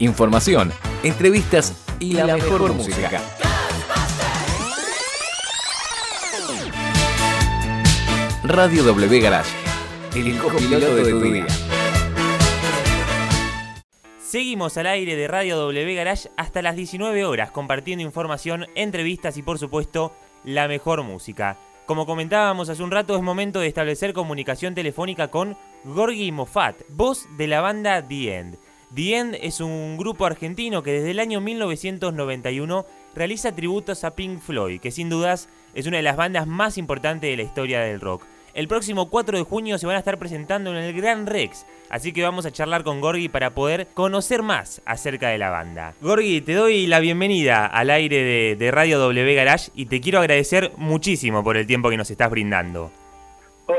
información, 0.00 0.72
entrevistas 1.02 1.74
y, 2.00 2.14
la, 2.14 2.26
mejor, 2.26 2.72
música. 2.72 3.20
Radio 8.42 8.82
W 8.82 9.20
Garage, 9.20 9.50
el 10.16 10.38
copiloto 10.38 10.96
de 10.96 11.10
tu 11.10 11.20
día. 11.20 11.46
Seguimos 14.18 14.76
al 14.78 14.86
aire 14.86 15.16
de 15.16 15.28
Radio 15.28 15.58
W 15.58 15.94
Garage 15.94 16.30
hasta 16.36 16.62
las 16.62 16.76
19 16.76 17.24
horas, 17.26 17.50
compartiendo 17.50 18.02
información, 18.02 18.66
entrevistas 18.74 19.36
y 19.36 19.42
por 19.42 19.58
supuesto 19.58 20.14
la 20.44 20.66
mejor 20.66 21.02
música. 21.02 21.58
Como 21.84 22.06
comentábamos 22.06 22.68
hace 22.70 22.82
un 22.82 22.90
rato, 22.90 23.16
es 23.16 23.22
momento 23.22 23.60
de 23.60 23.66
establecer 23.66 24.14
comunicación 24.14 24.74
telefónica 24.74 25.28
con 25.28 25.56
Gorgi 25.84 26.32
Moffat, 26.32 26.76
voz 26.88 27.26
de 27.36 27.48
la 27.48 27.60
banda 27.60 28.06
The 28.06 28.38
End. 28.38 28.69
The 28.94 29.16
End 29.16 29.36
es 29.40 29.60
un 29.60 29.96
grupo 29.96 30.26
argentino 30.26 30.82
que 30.82 30.92
desde 30.92 31.12
el 31.12 31.20
año 31.20 31.40
1991 31.40 32.86
realiza 33.14 33.52
tributos 33.52 34.02
a 34.02 34.16
Pink 34.16 34.40
Floyd, 34.40 34.80
que 34.80 34.90
sin 34.90 35.08
dudas 35.08 35.48
es 35.74 35.86
una 35.86 35.98
de 35.98 36.02
las 36.02 36.16
bandas 36.16 36.48
más 36.48 36.76
importantes 36.76 37.30
de 37.30 37.36
la 37.36 37.44
historia 37.44 37.80
del 37.80 38.00
rock. 38.00 38.24
El 38.52 38.66
próximo 38.66 39.08
4 39.08 39.38
de 39.38 39.44
junio 39.44 39.78
se 39.78 39.86
van 39.86 39.94
a 39.94 40.00
estar 40.00 40.18
presentando 40.18 40.70
en 40.70 40.76
el 40.76 40.92
Gran 40.92 41.26
Rex, 41.26 41.66
así 41.88 42.12
que 42.12 42.24
vamos 42.24 42.46
a 42.46 42.50
charlar 42.50 42.82
con 42.82 43.00
Gorgi 43.00 43.28
para 43.28 43.54
poder 43.54 43.86
conocer 43.94 44.42
más 44.42 44.82
acerca 44.84 45.28
de 45.28 45.38
la 45.38 45.50
banda. 45.50 45.94
Gorgi, 46.00 46.40
te 46.40 46.54
doy 46.54 46.88
la 46.88 46.98
bienvenida 46.98 47.66
al 47.66 47.90
aire 47.90 48.56
de, 48.56 48.70
Radio 48.72 48.98
W 48.98 49.34
Garage 49.34 49.70
y 49.76 49.86
te 49.86 50.00
quiero 50.00 50.18
agradecer 50.18 50.72
muchísimo 50.76 51.44
por 51.44 51.56
el 51.56 51.68
tiempo 51.68 51.90
que 51.90 51.96
nos 51.96 52.10
estás 52.10 52.28
brindando. 52.28 52.90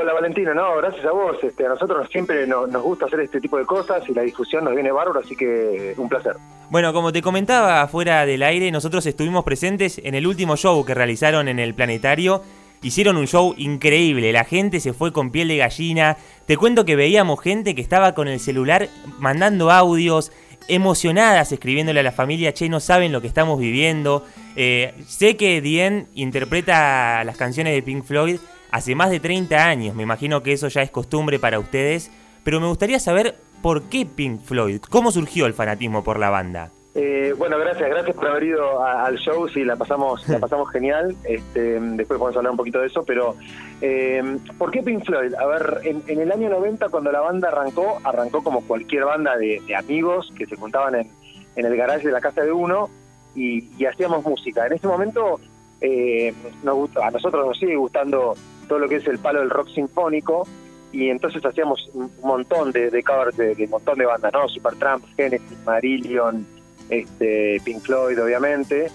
Hola 0.00 0.14
Valentina, 0.14 0.54
no, 0.54 0.76
gracias 0.76 1.04
a 1.04 1.10
vos. 1.10 1.36
Este, 1.42 1.66
a 1.66 1.68
nosotros 1.68 2.08
siempre 2.10 2.46
nos, 2.46 2.70
gusta 2.82 3.06
hacer 3.06 3.20
este 3.20 3.40
tipo 3.40 3.58
de 3.58 3.66
cosas 3.66 4.02
y 4.08 4.14
la 4.14 4.22
discusión 4.22 4.64
nos 4.64 4.74
viene 4.74 4.90
bárbaro, 4.90 5.20
así 5.20 5.36
que 5.36 5.94
un 5.96 6.08
placer. 6.08 6.36
Bueno, 6.70 6.92
como 6.92 7.12
te 7.12 7.20
comentaba 7.20 7.86
fuera 7.88 8.24
del 8.24 8.42
aire, 8.42 8.70
nosotros 8.70 9.04
estuvimos 9.04 9.44
presentes 9.44 10.00
en 10.02 10.14
el 10.14 10.26
último 10.26 10.56
show 10.56 10.82
que 10.84 10.94
realizaron 10.94 11.48
en 11.48 11.58
el 11.58 11.74
Planetario 11.74 12.42
Hicieron 12.82 13.16
un 13.16 13.28
show 13.28 13.54
increíble, 13.58 14.32
la 14.32 14.44
gente 14.44 14.80
se 14.80 14.92
fue 14.92 15.12
con 15.12 15.30
piel 15.30 15.46
de 15.46 15.58
gallina. 15.58 16.16
Te 16.46 16.56
cuento 16.56 16.84
que 16.84 16.96
veíamos 16.96 17.40
gente 17.40 17.76
que 17.76 17.80
estaba 17.80 18.12
con 18.12 18.26
el 18.26 18.40
celular 18.40 18.88
mandando 19.20 19.70
audios, 19.70 20.32
emocionadas 20.66 21.52
escribiéndole 21.52 22.00
a 22.00 22.02
la 22.02 22.10
familia, 22.10 22.52
che, 22.52 22.68
no 22.68 22.80
saben 22.80 23.12
lo 23.12 23.20
que 23.20 23.28
estamos 23.28 23.60
viviendo. 23.60 24.26
Eh, 24.56 24.94
sé 25.06 25.36
que 25.36 25.60
Dien 25.60 26.08
interpreta 26.14 27.22
las 27.22 27.36
canciones 27.36 27.72
de 27.72 27.82
Pink 27.82 28.04
Floyd 28.04 28.40
hace 28.72 28.94
más 28.94 29.10
de 29.10 29.20
30 29.20 29.64
años, 29.64 29.94
me 29.94 30.02
imagino 30.02 30.42
que 30.42 30.52
eso 30.52 30.68
ya 30.68 30.82
es 30.82 30.90
costumbre 30.90 31.38
para 31.38 31.60
ustedes, 31.60 32.10
pero 32.42 32.60
me 32.60 32.66
gustaría 32.66 32.98
saber 32.98 33.36
por 33.62 33.84
qué 33.84 34.04
Pink 34.04 34.40
Floyd, 34.40 34.80
cómo 34.90 35.12
surgió 35.12 35.46
el 35.46 35.54
fanatismo 35.54 36.02
por 36.02 36.18
la 36.18 36.30
banda. 36.30 36.72
Eh, 36.94 37.34
bueno, 37.38 37.58
gracias, 37.58 37.88
gracias 37.88 38.14
por 38.14 38.28
haber 38.28 38.42
ido 38.42 38.84
al 38.84 39.16
show, 39.16 39.48
sí, 39.48 39.64
la 39.64 39.76
pasamos, 39.76 40.28
la 40.28 40.38
pasamos 40.40 40.70
genial. 40.70 41.16
Este, 41.24 41.80
después 41.80 42.18
podemos 42.18 42.36
hablar 42.36 42.50
un 42.50 42.56
poquito 42.56 42.80
de 42.80 42.88
eso, 42.88 43.02
pero 43.04 43.36
eh, 43.80 44.38
¿por 44.58 44.70
qué 44.70 44.82
Pink 44.82 45.04
Floyd? 45.04 45.34
A 45.34 45.46
ver, 45.46 45.80
en, 45.84 46.20
el 46.20 46.30
año 46.30 46.50
90 46.50 46.88
cuando 46.90 47.10
la 47.10 47.20
banda 47.20 47.48
arrancó, 47.48 47.98
arrancó 48.04 48.42
como 48.42 48.60
cualquier 48.62 49.04
banda 49.04 49.36
de, 49.38 49.62
amigos 49.74 50.32
que 50.36 50.46
se 50.46 50.56
juntaban 50.56 50.94
en, 50.96 51.08
el 51.56 51.76
garage 51.76 52.06
de 52.06 52.12
la 52.12 52.20
casa 52.20 52.42
de 52.42 52.52
uno 52.52 52.90
y, 53.34 53.84
hacíamos 53.86 54.24
música. 54.24 54.66
En 54.66 54.74
ese 54.74 54.86
momento 54.86 55.40
eh, 55.80 56.34
nos 56.62 56.94
a 56.96 57.10
nosotros 57.10 57.46
nos 57.46 57.58
sigue 57.58 57.76
gustando 57.76 58.34
todo 58.68 58.78
lo 58.78 58.88
que 58.88 58.96
es 58.96 59.06
el 59.06 59.18
palo 59.18 59.40
del 59.40 59.50
rock 59.50 59.68
sinfónico 59.68 60.46
y 60.92 61.08
entonces 61.08 61.44
hacíamos 61.44 61.88
un 61.94 62.10
montón 62.22 62.70
de, 62.72 62.90
de 62.90 63.02
covers 63.02 63.36
de, 63.36 63.54
un 63.58 63.70
montón 63.70 63.98
de 63.98 64.06
bandas, 64.06 64.32
¿no? 64.32 64.48
Supertramp, 64.48 65.04
Genesis, 65.16 65.58
Marillion 65.64 66.46
este, 66.88 67.60
Pink 67.64 67.80
Floyd 67.80 68.22
obviamente. 68.22 68.90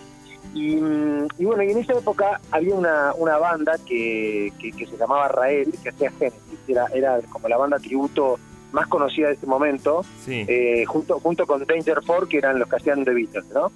Y, 0.53 0.77
bueno, 0.77 1.61
y 1.61 1.71
en 1.71 1.77
esa 1.79 1.93
época 1.93 2.39
había 2.51 2.73
una, 2.73 3.13
una 3.15 3.37
banda 3.37 3.75
que, 3.85 4.51
se 4.59 4.97
llamaba 4.97 5.27
Rael, 5.27 5.71
que 5.83 5.89
hacía 5.89 6.09
Genesis, 6.11 6.59
era, 6.67 6.85
era 6.93 7.19
como 7.29 7.47
la 7.47 7.57
banda 7.57 7.77
tributo 7.77 8.39
más 8.71 8.87
conocida 8.87 9.27
de 9.27 9.33
ese 9.33 9.45
momento, 9.45 10.03
eh, 10.27 10.83
junto, 10.85 11.19
junto 11.19 11.45
con 11.45 11.65
Danger 11.65 12.01
Four, 12.03 12.27
que 12.27 12.37
eran 12.37 12.59
los 12.59 12.67
que 12.69 12.77
hacían 12.77 13.05
The 13.05 13.13
Beatles, 13.13 13.45
¿no? 13.53 13.71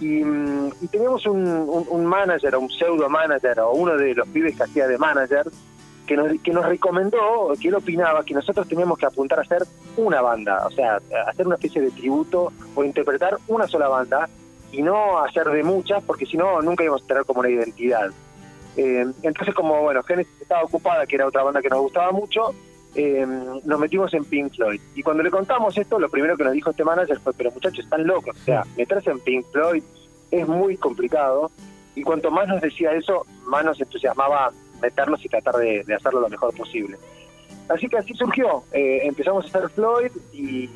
Y, 0.00 0.20
teníamos 0.90 1.24
un, 1.26 1.46
un, 1.46 1.86
un, 1.88 2.04
manager, 2.04 2.56
un 2.56 2.68
pseudo 2.70 3.08
manager, 3.08 3.60
o 3.60 3.72
uno 3.72 3.96
de 3.96 4.14
los 4.14 4.26
pibes 4.28 4.56
que 4.56 4.64
hacía 4.64 4.88
de 4.88 4.98
manager, 4.98 5.46
que 6.06 6.16
nos, 6.16 6.40
que 6.42 6.50
nos 6.50 6.66
recomendó, 6.66 7.52
que 7.60 7.68
él 7.68 7.74
opinaba 7.74 8.24
que 8.24 8.34
nosotros 8.34 8.66
teníamos 8.68 8.98
que 8.98 9.06
apuntar 9.06 9.38
a 9.38 9.42
hacer 9.42 9.62
una 9.96 10.20
banda, 10.20 10.66
o 10.66 10.70
sea, 10.70 11.00
hacer 11.28 11.46
una 11.46 11.54
especie 11.54 11.80
de 11.80 11.90
tributo 11.90 12.52
o 12.74 12.84
interpretar 12.84 13.38
una 13.46 13.66
sola 13.68 13.88
banda 13.88 14.28
y 14.72 14.82
no 14.82 15.18
hacer 15.18 15.46
de 15.48 15.62
muchas, 15.62 16.02
porque 16.02 16.26
si 16.26 16.36
no, 16.36 16.60
nunca 16.62 16.82
íbamos 16.82 17.02
a 17.04 17.06
tener 17.06 17.24
como 17.24 17.40
una 17.40 17.50
identidad. 17.50 18.10
Eh, 18.76 19.06
entonces, 19.22 19.54
como, 19.54 19.82
bueno, 19.82 20.02
Genesis 20.02 20.32
estaba 20.40 20.62
ocupada, 20.62 21.06
que 21.06 21.16
era 21.16 21.26
otra 21.26 21.42
banda 21.42 21.60
que 21.60 21.68
nos 21.68 21.80
gustaba 21.80 22.10
mucho, 22.10 22.54
eh, 22.94 23.26
nos 23.64 23.80
metimos 23.80 24.12
en 24.14 24.24
Pink 24.24 24.54
Floyd. 24.54 24.80
Y 24.94 25.02
cuando 25.02 25.22
le 25.22 25.30
contamos 25.30 25.76
esto, 25.76 25.98
lo 25.98 26.10
primero 26.10 26.36
que 26.36 26.44
nos 26.44 26.52
dijo 26.52 26.70
este 26.70 26.84
manager 26.84 27.18
fue, 27.20 27.32
pero 27.32 27.50
muchachos, 27.50 27.84
están 27.84 28.06
locos, 28.06 28.36
o 28.36 28.44
sea, 28.44 28.64
meterse 28.76 29.10
en 29.10 29.20
Pink 29.20 29.46
Floyd 29.52 29.82
es 30.30 30.48
muy 30.48 30.76
complicado. 30.76 31.50
Y 31.94 32.02
cuanto 32.02 32.30
más 32.30 32.48
nos 32.48 32.60
decía 32.60 32.92
eso, 32.92 33.26
más 33.44 33.64
nos 33.64 33.80
entusiasmaba 33.80 34.50
meternos 34.80 35.24
y 35.24 35.28
tratar 35.28 35.56
de, 35.56 35.84
hacerlo 35.94 36.20
lo 36.20 36.28
mejor 36.28 36.54
posible. 36.56 36.96
Así 37.68 37.88
que 37.88 37.98
así 37.98 38.14
surgió. 38.14 38.64
Eh, 38.72 39.00
empezamos 39.04 39.44
a 39.44 39.48
hacer 39.48 39.70
Floyd 39.70 40.10
y, 40.32 40.68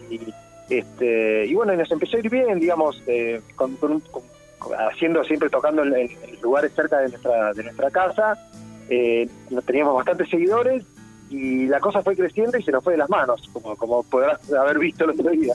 este 0.68 1.46
y 1.46 1.54
bueno, 1.54 1.72
y 1.72 1.76
nos 1.76 1.90
empezó 1.90 2.16
a 2.16 2.20
ir 2.20 2.30
bien, 2.30 2.60
digamos, 2.60 3.02
eh, 3.06 3.40
con, 3.56 3.76
haciendo 4.90 5.24
siempre 5.24 5.48
tocando 5.48 5.82
en, 5.82 6.10
lugares 6.42 6.72
cerca 6.74 6.98
de 6.98 7.08
nuestra 7.08 7.52
de 7.52 7.64
nuestra 7.64 7.90
casa. 7.90 8.38
Eh, 8.88 9.28
teníamos 9.64 9.96
bastantes 9.96 10.28
seguidores 10.28 10.84
y 11.30 11.66
la 11.66 11.80
cosa 11.80 12.02
fue 12.02 12.16
creciendo 12.16 12.58
y 12.58 12.62
se 12.62 12.72
nos 12.72 12.82
fue 12.82 12.92
de 12.94 12.98
las 12.98 13.10
manos, 13.10 13.48
como, 13.52 13.76
como 13.76 14.02
podrás 14.04 14.40
haber 14.52 14.78
visto 14.78 15.04
el 15.04 15.10
otro 15.10 15.30
día. 15.30 15.54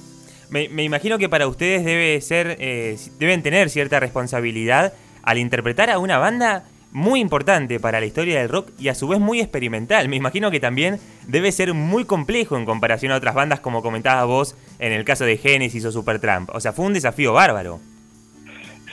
Me, 0.49 0.67
me 0.69 0.83
imagino 0.83 1.17
que 1.17 1.29
para 1.29 1.47
ustedes 1.47 1.85
debe 1.85 2.19
ser, 2.21 2.57
eh, 2.59 2.97
deben 3.19 3.41
tener 3.41 3.69
cierta 3.69 3.99
responsabilidad 3.99 4.93
al 5.23 5.37
interpretar 5.37 5.89
a 5.89 5.99
una 5.99 6.17
banda 6.17 6.65
muy 6.91 7.21
importante 7.21 7.79
para 7.79 7.99
la 7.99 8.05
historia 8.05 8.39
del 8.39 8.49
rock 8.49 8.69
y 8.77 8.89
a 8.89 8.95
su 8.95 9.07
vez 9.07 9.19
muy 9.19 9.39
experimental. 9.39 10.09
Me 10.09 10.17
imagino 10.17 10.51
que 10.51 10.59
también 10.59 10.99
debe 11.27 11.51
ser 11.51 11.73
muy 11.73 12.05
complejo 12.05 12.57
en 12.57 12.65
comparación 12.65 13.11
a 13.11 13.17
otras 13.17 13.35
bandas 13.35 13.59
como 13.59 13.81
comentabas 13.81 14.27
vos 14.27 14.55
en 14.79 14.91
el 14.91 15.05
caso 15.05 15.23
de 15.23 15.37
Genesis 15.37 15.85
o 15.85 15.91
Supertramp. 15.91 16.49
O 16.53 16.59
sea, 16.59 16.73
fue 16.73 16.85
un 16.85 16.93
desafío 16.93 17.33
bárbaro. 17.33 17.79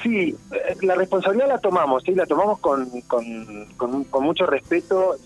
Sí, 0.02 0.36
eh, 0.52 0.76
la 0.82 0.94
responsabilidad 0.94 1.48
la 1.48 1.58
tomamos, 1.58 2.04
sí, 2.04 2.14
la 2.14 2.24
tomamos 2.24 2.60
con, 2.60 2.88
con, 3.08 4.06
mucho 4.22 4.46
respeto 4.46 5.16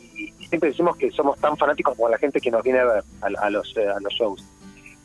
siempre 0.52 0.68
decimos 0.68 0.98
que 0.98 1.10
somos 1.10 1.38
tan 1.40 1.56
fanáticos 1.56 1.96
como 1.96 2.10
la 2.10 2.18
gente 2.18 2.38
que 2.38 2.50
nos 2.50 2.62
viene 2.62 2.80
a 2.80 2.84
ver 2.84 3.04
a, 3.22 3.48
los, 3.48 3.74
eh, 3.74 3.88
a 3.88 3.98
los 4.00 4.12
shows. 4.12 4.44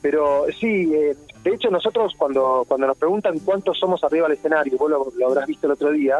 Pero 0.01 0.45
sí, 0.59 0.93
eh, 0.93 1.15
de 1.41 1.53
hecho 1.53 1.69
nosotros 1.69 2.13
cuando, 2.17 2.65
cuando 2.67 2.85
nos 2.85 2.97
preguntan 2.97 3.39
cuántos 3.39 3.79
somos 3.79 4.03
arriba 4.03 4.27
del 4.27 4.37
escenario, 4.37 4.77
vos 4.77 4.91
lo 5.15 5.25
habrás 5.25 5.47
visto 5.47 5.67
el 5.67 5.71
otro 5.71 5.91
día, 5.91 6.17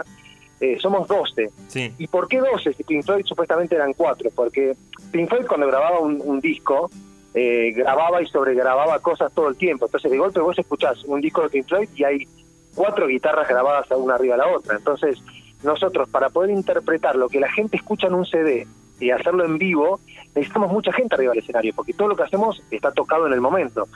eh, 0.62 0.78
somos 0.80 1.10
12. 1.10 1.52
¿Y 1.98 2.08
por 2.08 2.30
qué 2.30 2.40
12? 2.40 2.72
Si 2.72 2.84
Pink 2.86 3.04
Floyd 3.04 3.26
supuestamente 3.26 3.76
eran 3.76 3.92
4, 3.92 4.30
porque 4.34 4.78
Pink 5.12 5.28
Floyd 5.28 5.46
cuando 5.46 5.68
grababa 5.68 6.00
un, 6.00 6.40
disco, 6.40 6.90
eh, 7.34 7.74
grababa 7.76 8.22
y 8.22 8.28
sobregrababa 8.28 8.98
cosas 9.00 9.34
todo 9.34 9.50
el 9.50 9.58
tiempo. 9.58 9.88
Entonces 9.88 10.10
de 10.10 10.18
golpe 10.18 10.40
vos 10.40 10.58
escuchás 10.58 11.04
un 11.04 11.20
disco 11.20 11.42
de 11.42 11.50
Pink 11.50 11.68
Floyd 11.68 11.90
y 11.98 12.04
hay 12.06 12.28
cuatro 12.74 13.08
guitarras 13.08 13.50
grabadas 13.50 13.92
una 13.92 14.16
arriba 14.16 14.38
de 14.38 14.42
la 14.44 14.56
otra. 14.56 14.78
Entonces 14.78 15.22
nosotros 15.64 16.08
para 16.08 16.30
poder 16.30 16.52
interpretar 16.52 17.18
lo 17.18 17.28
que 17.28 17.42
la 17.42 17.52
gente 17.52 17.76
escucha 17.76 18.08
en 18.08 18.14
un 18.14 18.26
CD 18.26 18.66
y 19.00 19.12
hacerlo 19.12 19.46
en 19.46 19.58
vivo, 19.58 20.00
necesitamos 20.36 20.72
mucha 20.72 20.92
gente 20.94 21.16
arriba 21.16 21.32
del 21.32 21.44
escenario, 21.44 21.74
porque 21.76 21.94
todo 21.94 22.10
lo 22.10 22.16
que 22.16 22.24
hacemos 22.24 22.62
está 22.72 22.92
tocado 22.92 23.28
en 23.28 23.34
el 23.34 23.42
momento. 23.42 23.88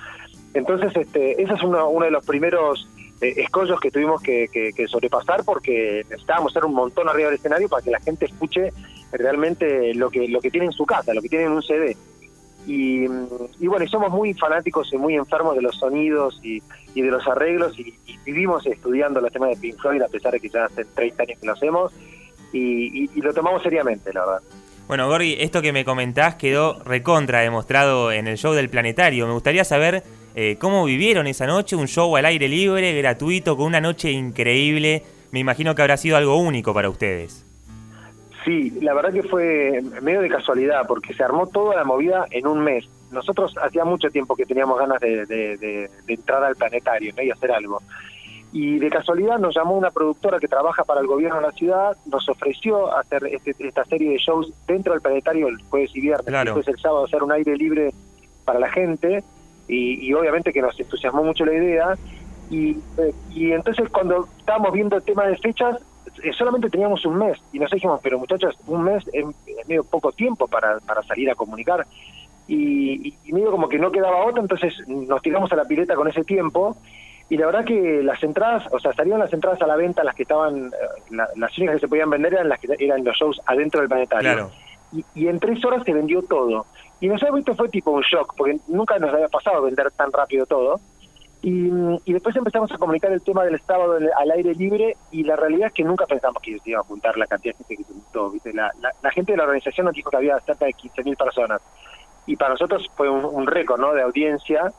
Entonces, 0.53 0.95
este, 0.95 1.41
ese 1.41 1.53
es 1.53 1.64
uno, 1.64 1.90
uno 1.90 2.05
de 2.05 2.11
los 2.11 2.26
primeros 2.26 2.87
escollos 3.22 3.79
que 3.79 3.91
tuvimos 3.91 4.22
que, 4.22 4.73
sobrepasar 4.87 5.43
porque 5.46 6.03
necesitábamos 6.09 6.52
hacer 6.52 6.66
un 6.66 6.73
montón 6.73 7.08
arriba 7.08 7.29
del 7.29 7.37
escenario 7.37 7.70
para 7.70 7.84
que 7.84 7.91
la 7.91 7.99
gente 7.99 8.26
escuche 8.26 8.73
realmente 9.11 9.93
lo 9.93 10.09
que, 10.09 10.28
lo 10.28 10.41
que 10.41 10.49
tiene 10.49 10.67
en 10.67 10.72
su 10.72 10.85
casa, 10.85 11.14
lo 11.14 11.22
que 11.22 11.29
tiene 11.29 11.46
en 11.46 11.52
un 11.52 11.61
CD. 11.61 11.96
Y, 12.67 13.08
bueno, 13.08 13.87
somos 13.87 14.11
muy 14.11 14.34
fanáticos 14.35 14.91
y 14.93 14.97
muy 14.97 15.16
enfermos 15.16 15.55
de 15.55 15.61
los 15.61 15.76
sonidos 15.78 16.40
y, 16.43 16.61
de 16.93 17.09
los 17.09 17.28
arreglos 17.28 17.78
y, 17.79 17.96
vivimos 18.26 18.66
estudiando 18.67 19.20
los 19.20 19.31
temas 19.31 19.49
de 19.49 19.55
Pink 19.58 19.79
Floyd 19.79 20.02
a 20.02 20.08
pesar 20.08 20.31
de 20.34 20.40
que 20.40 20.49
ya 20.49 20.66
hace 20.66 20.85
30 20.85 21.23
años 21.23 21.40
que 21.40 21.46
lo 21.47 21.53
hacemos 21.53 21.91
y, 22.53 23.22
lo 23.22 23.34
tomamos 23.34 23.64
seriamente, 23.64 24.14
la 24.14 24.26
verdad. 24.26 24.41
Bueno, 24.91 25.08
Gorgi, 25.08 25.38
esto 25.40 25.61
que 25.61 25.72
me 25.72 25.85
comentás 25.85 26.35
quedó 26.35 26.84
recontra 26.84 27.40
demostrado 27.40 28.11
en 28.11 28.28
el 28.28 28.38
show 28.38 28.52
del 28.52 28.67
Planetario. 28.67 29.26
Me 29.26 29.32
gustaría 29.32 29.64
saber 29.64 30.03
eh, 30.35 30.58
cómo 30.59 30.84
vivieron 30.84 31.28
esa 31.28 31.47
noche, 31.47 31.78
un 31.78 31.88
show 31.88 32.14
al 32.17 32.26
aire 32.26 32.49
libre, 32.49 32.93
gratuito, 32.97 33.55
con 33.55 33.67
una 33.67 33.79
noche 33.79 34.11
increíble. 34.11 35.02
Me 35.32 35.40
imagino 35.40 35.73
que 35.76 35.82
habrá 35.82 35.96
sido 35.96 36.17
algo 36.17 36.35
único 36.35 36.73
para 36.73 36.90
ustedes. 36.90 37.46
Sí, 38.43 38.70
la 38.82 38.93
verdad 38.93 39.14
que 39.14 39.23
fue 39.23 39.82
medio 40.02 40.20
de 40.20 40.28
casualidad, 40.28 40.82
porque 40.85 41.14
se 41.14 41.23
armó 41.23 41.47
toda 41.47 41.78
la 41.78 41.85
movida 41.85 42.26
en 42.29 42.46
un 42.46 42.59
mes. 42.59 42.85
nosotros 43.11 43.55
hacía 43.64 43.85
mucho 43.85 44.09
tiempo 44.09 44.35
que 44.35 44.46
teníamos 44.46 44.78
ganas 44.78 44.99
de, 44.99 45.26
de, 45.26 45.90
entrar 46.05 46.43
al 46.43 46.58
planetario 46.58 47.14
¿no? 47.16 47.23
y 47.23 47.32
hacer 47.32 47.53
algo. 47.53 47.82
Y 48.53 48.80
de 48.80 48.90
casualidad 48.90 49.40
nos 49.40 49.56
llamó 49.56 49.78
una 49.78 49.92
productora 49.92 50.40
que 50.40 50.48
trabaja 50.48 50.84
para 50.84 51.00
el 51.00 51.08
gobierno 51.08 51.38
de 51.38 51.44
la 51.44 51.52
ciudad, 51.53 51.96
nos 52.06 52.28
ofreció 52.28 52.96
hacer 52.98 53.26
este, 53.28 53.56
esta 53.59 53.86
serie 53.86 54.12
de 54.12 54.18
shows 54.18 54.52
dentro 54.68 54.94
del 54.94 55.02
planetario 55.02 55.48
el 55.48 55.58
jueves 55.70 55.92
y 55.96 56.02
viernes, 56.02 56.26
claro. 56.26 56.53
después 56.53 56.68
el 56.68 56.82
sábado 56.82 57.06
hacer 57.06 57.24
un 57.24 57.32
aire 57.32 57.56
libre 57.56 57.94
para 58.44 58.59
la 58.59 58.70
gente, 58.70 59.24
y, 59.68 60.06
y 60.06 60.14
obviamente 60.14 60.52
que 60.52 60.62
nos 60.62 60.78
entusiasmó 60.80 61.24
mucho 61.24 61.46
la 61.46 61.53
idea. 61.53 61.98
Y, 62.50 62.72
eh, 62.98 63.14
y 63.30 63.52
entonces 63.53 63.88
cuando 63.90 64.28
estábamos 64.38 64.74
viendo 64.74 64.98
el 64.98 65.03
tema 65.03 65.26
de 65.26 65.38
fechas, 65.38 65.78
eh, 66.24 66.34
solamente 66.34 66.70
teníamos 66.70 67.06
un 67.06 67.18
mes 67.18 67.38
y 67.53 67.59
nos 67.59 67.72
dijimos, 67.72 68.00
pero 68.03 68.20
muchachos, 68.20 68.56
un 68.68 68.84
mes 68.84 69.03
es, 69.14 69.26
medio 69.68 69.84
poco 69.84 70.12
tiempo 70.12 70.48
para, 70.48 70.80
para 70.80 71.02
salir 71.03 71.30
a 71.32 71.36
comunicar. 71.36 71.88
Y, 72.48 73.16
y, 73.24 73.32
medio 73.32 73.52
como 73.52 73.70
que 73.70 73.80
no 73.80 73.92
quedaba 73.92 74.26
otra, 74.26 74.42
entonces 74.42 74.74
nos 74.88 75.22
tiramos 75.22 75.52
a 75.53 75.56
la 75.56 75.64
pileta 75.64 75.96
con 75.96 76.09
ese 76.09 76.24
tiempo. 76.24 76.76
Y 77.31 77.37
la 77.37 77.45
verdad 77.45 77.63
que 77.63 78.03
las 78.03 78.22
entradas, 78.22 78.67
o 78.72 78.79
sea, 78.79 78.91
salieron 78.91 79.22
las 79.22 79.31
entradas 79.31 79.61
a 79.61 79.66
la 79.66 79.78
venta, 79.78 80.03
las 80.03 80.16
que 80.16 80.23
estaban, 80.23 80.67
eh, 80.67 81.17
las 81.37 81.57
únicas 81.57 81.75
que 81.75 81.79
se 81.79 81.87
podían 81.87 82.09
vender 82.09 82.33
eran 82.33 82.49
las 82.49 82.59
que 82.59 82.75
eran 82.78 83.05
los 83.05 83.16
shows 83.16 83.39
adentro 83.45 83.79
del 83.79 83.87
planetario. 83.87 84.51
Y, 84.91 85.05
y, 85.16 85.28
en 85.29 85.39
tres 85.39 85.63
horas 85.63 85.81
se 85.85 85.93
vendió 85.93 86.22
todo. 86.23 86.66
Y 86.99 87.07
nosotros 87.07 87.39
esto 87.39 87.55
fue 87.55 87.69
tipo 87.69 87.91
un 87.91 88.01
shock, 88.01 88.33
porque 88.35 88.59
nunca 88.67 88.99
nos 88.99 89.13
había 89.13 89.29
pasado 89.29 89.61
vender 89.61 89.89
tan 89.91 90.11
rápido 90.11 90.45
todo. 90.45 90.81
Y, 91.41 91.69
después 92.11 92.35
empezamos 92.35 92.72
a 92.72 92.78
comunicar 92.78 93.13
el 93.13 93.22
tema 93.22 93.45
del 93.45 93.59
sábado 93.61 93.97
al 94.17 94.31
aire 94.31 94.53
libre 94.53 94.97
y 95.09 95.23
la 95.23 95.37
realidad 95.37 95.67
es 95.67 95.73
que 95.73 95.83
nunca 95.85 96.05
pensamos 96.05 96.43
que 96.43 96.59
se 96.59 96.72
iba 96.72 96.81
a 96.81 96.83
juntar 96.83 97.17
la 97.17 97.28
cantidad 97.28 97.55
de 97.55 97.63
gente 97.63 97.78
que 97.78 97.83
se 97.85 97.93
juntó. 97.93 98.29
¿viste? 98.29 98.53
La, 98.53 98.72
la, 99.01 99.11
gente 99.11 99.31
de 99.31 99.37
la 99.37 99.45
organización 99.45 99.85
nos 99.85 99.95
dijo 99.95 100.11
que 100.11 100.17
había 100.17 100.37
cerca 100.41 100.66
de 100.66 100.73
15.000 100.73 101.17
personas 101.17 101.61
y 102.28 102.35
para 102.35 102.51
nosotros 102.51 102.87
fue 102.95 103.09
un, 103.09 103.47
récord 103.47 103.79
¿no? 103.79 103.93
de 103.93 104.03
audiencia. 104.03 104.72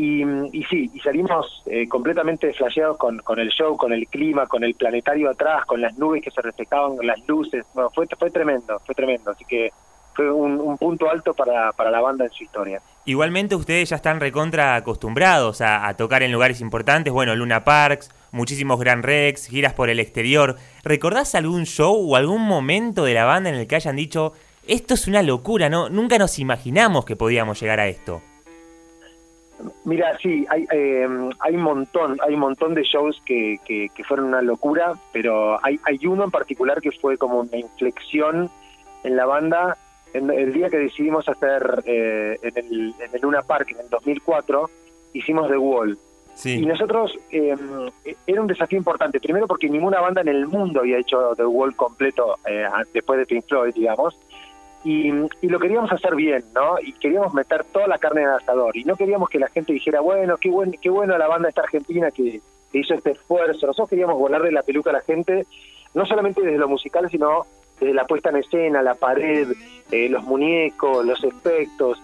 Y, 0.00 0.22
sí, 0.70 0.88
y 0.94 1.00
salimos 1.00 1.64
eh, 1.66 1.88
completamente 1.88 2.52
flasheados 2.52 2.96
con, 2.98 3.40
el 3.40 3.48
show, 3.48 3.76
con 3.76 3.92
el 3.92 4.06
clima, 4.06 4.46
con 4.46 4.62
el 4.62 4.74
planetario 4.74 5.28
atrás, 5.28 5.66
con 5.66 5.80
las 5.80 5.98
nubes 5.98 6.22
que 6.22 6.30
se 6.30 6.40
reflejaban, 6.40 7.04
las 7.04 7.26
luces. 7.26 7.66
Bueno, 7.74 7.90
fue, 7.90 8.06
fue 8.16 8.30
tremendo, 8.30 8.78
fue 8.86 8.94
tremendo. 8.94 9.32
Así 9.32 9.44
que 9.44 9.72
fue 10.14 10.30
un, 10.30 10.78
punto 10.78 11.10
alto 11.10 11.34
para, 11.34 11.72
para, 11.72 11.90
la 11.90 12.00
banda 12.00 12.26
en 12.26 12.30
su 12.30 12.44
historia. 12.44 12.80
Igualmente 13.06 13.56
ustedes 13.56 13.88
ya 13.88 13.96
están 13.96 14.20
recontra 14.20 14.76
acostumbrados 14.76 15.60
a, 15.62 15.92
tocar 15.94 16.22
en 16.22 16.30
lugares 16.30 16.60
importantes, 16.60 17.12
bueno, 17.12 17.34
Luna 17.34 17.64
Parks, 17.64 18.12
muchísimos 18.30 18.78
Grand 18.78 19.04
Rex, 19.04 19.46
giras 19.46 19.74
por 19.74 19.90
el 19.90 19.98
exterior. 19.98 20.54
¿Recordás 20.84 21.34
algún 21.34 21.66
show 21.66 22.08
o 22.08 22.14
algún 22.14 22.42
momento 22.42 23.02
de 23.02 23.14
la 23.14 23.24
banda 23.24 23.50
en 23.50 23.56
el 23.56 23.66
que 23.66 23.74
hayan 23.74 23.96
dicho, 23.96 24.32
esto 24.68 24.94
es 24.94 25.08
una 25.08 25.22
locura, 25.22 25.68
¿no? 25.68 25.88
Nunca 25.88 26.18
nos 26.18 26.38
imaginamos 26.38 27.04
que 27.04 27.16
podíamos 27.16 27.60
llegar 27.60 27.80
a 27.80 27.88
esto. 27.88 28.22
Mira, 29.84 30.16
sí, 30.18 30.46
hay, 30.48 30.66
em, 30.70 31.30
hay 31.40 31.56
un 31.56 31.62
montón, 31.62 32.16
hay 32.20 32.34
un 32.34 32.40
montón 32.40 32.74
de 32.74 32.82
shows 32.82 33.20
que, 33.24 33.58
que, 33.64 33.88
que, 33.94 34.04
fueron 34.04 34.26
una 34.26 34.42
locura, 34.42 34.94
pero 35.12 35.58
hay, 35.64 35.80
hay 35.84 36.06
uno 36.06 36.24
en 36.24 36.30
particular 36.30 36.80
que 36.80 36.92
fue 36.92 37.18
como 37.18 37.40
una 37.40 37.56
inflexión 37.56 38.50
en 39.04 39.16
la 39.16 39.26
banda. 39.26 39.76
El 40.14 40.52
día 40.52 40.70
que 40.70 40.78
decidimos 40.78 41.28
hacer 41.28 41.82
eh, 41.84 42.38
en, 42.42 42.56
el, 42.56 42.94
en 42.98 43.14
el 43.14 43.20
Luna 43.20 43.42
Park 43.42 43.72
en 43.72 43.80
el 43.80 43.90
2004, 43.90 44.70
hicimos 45.12 45.48
The 45.48 45.58
Wall. 45.58 45.98
Y 46.44 46.64
nosotros, 46.66 47.18
eh, 47.30 47.56
era 48.26 48.40
un 48.40 48.46
desafío 48.46 48.78
importante, 48.78 49.18
primero 49.18 49.48
porque 49.48 49.68
ninguna 49.68 50.00
banda 50.00 50.20
en 50.20 50.28
el 50.28 50.46
mundo 50.46 50.80
había 50.80 50.98
hecho 50.98 51.34
The 51.36 51.44
Wall 51.44 51.74
completo 51.74 52.36
eh, 52.46 52.64
después 52.94 53.18
de 53.18 53.26
Pink 53.26 53.44
Floyd, 53.48 53.74
digamos, 53.74 54.16
y, 54.88 55.48
lo 55.48 55.58
queríamos 55.58 55.92
hacer 55.92 56.14
bien, 56.14 56.42
¿no? 56.54 56.76
Y 56.80 56.92
queríamos 56.94 57.34
meter 57.34 57.64
toda 57.64 57.86
la 57.86 57.98
carne 57.98 58.22
en 58.22 58.28
el 58.28 58.34
asador, 58.34 58.74
y 58.76 58.84
no 58.84 58.96
queríamos 58.96 59.28
que 59.28 59.38
la 59.38 59.48
gente 59.48 59.74
dijera, 59.74 60.00
bueno, 60.00 60.38
qué, 60.38 60.48
buen, 60.48 60.72
qué 60.72 60.88
bueno 60.88 61.18
la 61.18 61.28
banda 61.28 61.50
esta 61.50 61.62
argentina 61.62 62.10
que, 62.10 62.40
hizo 62.72 62.94
este 62.94 63.12
esfuerzo, 63.12 63.66
nosotros 63.66 63.88
queríamos 63.88 64.18
volarle 64.18 64.52
la 64.52 64.62
peluca 64.62 64.90
a 64.90 64.94
la 64.94 65.00
gente, 65.02 65.46
no 65.94 66.06
solamente 66.06 66.42
desde 66.42 66.58
lo 66.58 66.68
musical, 66.68 67.08
sino 67.10 67.46
desde 67.80 67.94
la 67.94 68.06
puesta 68.06 68.30
en 68.30 68.36
escena, 68.36 68.82
la 68.82 68.94
pared, 68.94 69.48
eh, 69.90 70.08
los 70.08 70.22
muñecos, 70.24 71.04
los 71.04 71.22
efectos. 71.24 72.00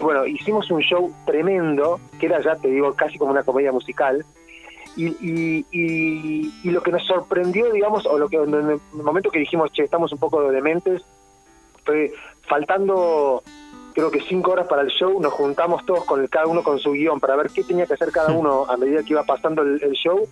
bueno, 0.00 0.26
hicimos 0.26 0.70
un 0.70 0.80
show 0.80 1.12
tremendo, 1.26 2.00
que 2.18 2.26
era 2.26 2.40
ya, 2.40 2.56
te 2.56 2.68
digo, 2.68 2.94
casi 2.94 3.18
como 3.18 3.30
una 3.30 3.42
comedia 3.42 3.72
musical. 3.72 4.24
Y, 4.96 5.06
y, 5.06 5.64
y, 6.62 6.70
lo 6.70 6.82
que 6.82 6.92
nos 6.92 7.06
sorprendió, 7.06 7.72
digamos, 7.72 8.04
o 8.04 8.18
lo 8.18 8.28
que 8.28 8.36
en 8.36 8.52
el 8.52 8.80
momento 8.92 9.30
que 9.30 9.38
dijimos, 9.38 9.72
che, 9.72 9.84
estamos 9.84 10.12
un 10.12 10.18
poco 10.18 10.50
dementes, 10.50 11.02
fue 11.84 12.12
faltando 12.42 13.42
creo 13.94 14.10
que 14.10 14.20
cinco 14.22 14.52
horas 14.52 14.66
para 14.66 14.82
el 14.82 14.88
show, 14.88 15.20
nos 15.20 15.32
juntamos 15.34 15.84
todos 15.84 16.04
con 16.04 16.20
el, 16.22 16.30
cada 16.30 16.46
uno 16.46 16.62
con 16.62 16.78
su 16.78 16.92
guion 16.92 17.20
para 17.20 17.36
ver 17.36 17.50
qué 17.50 17.62
tenía 17.62 17.86
que 17.86 17.94
hacer 17.94 18.10
cada 18.10 18.32
uno 18.32 18.64
a 18.68 18.76
medida 18.76 19.02
que 19.02 19.12
iba 19.12 19.22
pasando 19.22 19.62
el 19.62 19.92
show 19.92 20.26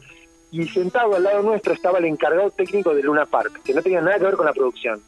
y 0.50 0.66
sentado 0.68 1.14
al 1.14 1.22
lado 1.22 1.42
nuestro 1.42 1.72
estaba 1.72 1.98
el 1.98 2.06
encargado 2.06 2.50
técnico 2.50 2.94
de 2.94 3.02
Luna 3.02 3.26
Park, 3.26 3.62
que 3.64 3.74
no 3.74 3.82
tenía 3.82 4.00
nada 4.00 4.18
que 4.18 4.24
ver 4.24 4.36
con 4.36 4.46
la 4.46 4.52
producción. 4.52 5.00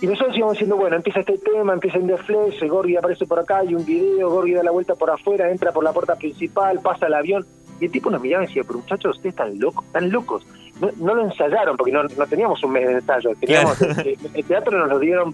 Y 0.00 0.06
nosotros 0.06 0.36
íbamos 0.36 0.54
diciendo, 0.54 0.76
bueno, 0.76 0.96
empieza 0.96 1.20
este 1.20 1.38
tema, 1.38 1.74
empieza 1.74 1.98
en 1.98 2.08
The 2.08 2.16
Flash, 2.18 2.64
Gorgi 2.66 2.96
aparece 2.96 3.26
por 3.26 3.38
acá, 3.38 3.58
hay 3.58 3.74
un 3.74 3.84
video, 3.84 4.30
Gorgi 4.30 4.54
da 4.54 4.64
la 4.64 4.72
vuelta 4.72 4.96
por 4.96 5.10
afuera, 5.10 5.50
entra 5.50 5.70
por 5.70 5.84
la 5.84 5.92
puerta 5.92 6.16
principal, 6.16 6.80
pasa 6.80 7.06
el 7.06 7.14
avión. 7.14 7.46
Y 7.78 7.84
el 7.84 7.92
tipo 7.92 8.10
nos 8.10 8.20
miraba 8.20 8.42
y 8.42 8.46
decía, 8.48 8.62
pero 8.66 8.80
muchachos, 8.80 9.16
ustedes 9.16 9.34
están 9.34 9.58
locos, 9.60 9.84
están 9.86 10.10
locos. 10.10 10.44
No, 10.80 11.14
lo 11.14 11.24
ensayaron 11.24 11.76
porque 11.76 11.92
no, 11.92 12.02
no, 12.02 12.26
teníamos 12.26 12.62
un 12.64 12.72
mes 12.72 12.86
de 12.86 12.94
ensayo. 12.94 13.30
Teníamos, 13.38 13.80
el, 13.80 14.44
teatro 14.44 14.78
nos 14.78 14.88
lo 14.88 14.98
dieron 14.98 15.32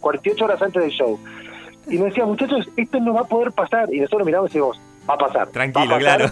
48 0.00 0.44
horas 0.44 0.60
antes 0.62 0.82
del 0.82 0.90
show. 0.90 1.18
Y 1.88 1.96
nos 1.96 2.06
decía, 2.06 2.24
muchachos, 2.24 2.68
esto 2.76 2.98
no 3.00 3.14
va 3.14 3.20
a 3.20 3.24
poder 3.24 3.52
pasar. 3.52 3.92
Y 3.92 4.00
nosotros 4.00 4.26
miramos 4.26 4.50
y 4.50 4.54
decimos, 4.54 4.80
va 5.08 5.14
a 5.14 5.18
pasar. 5.18 5.48
Tranquilo, 5.48 5.98
claro. 5.98 6.26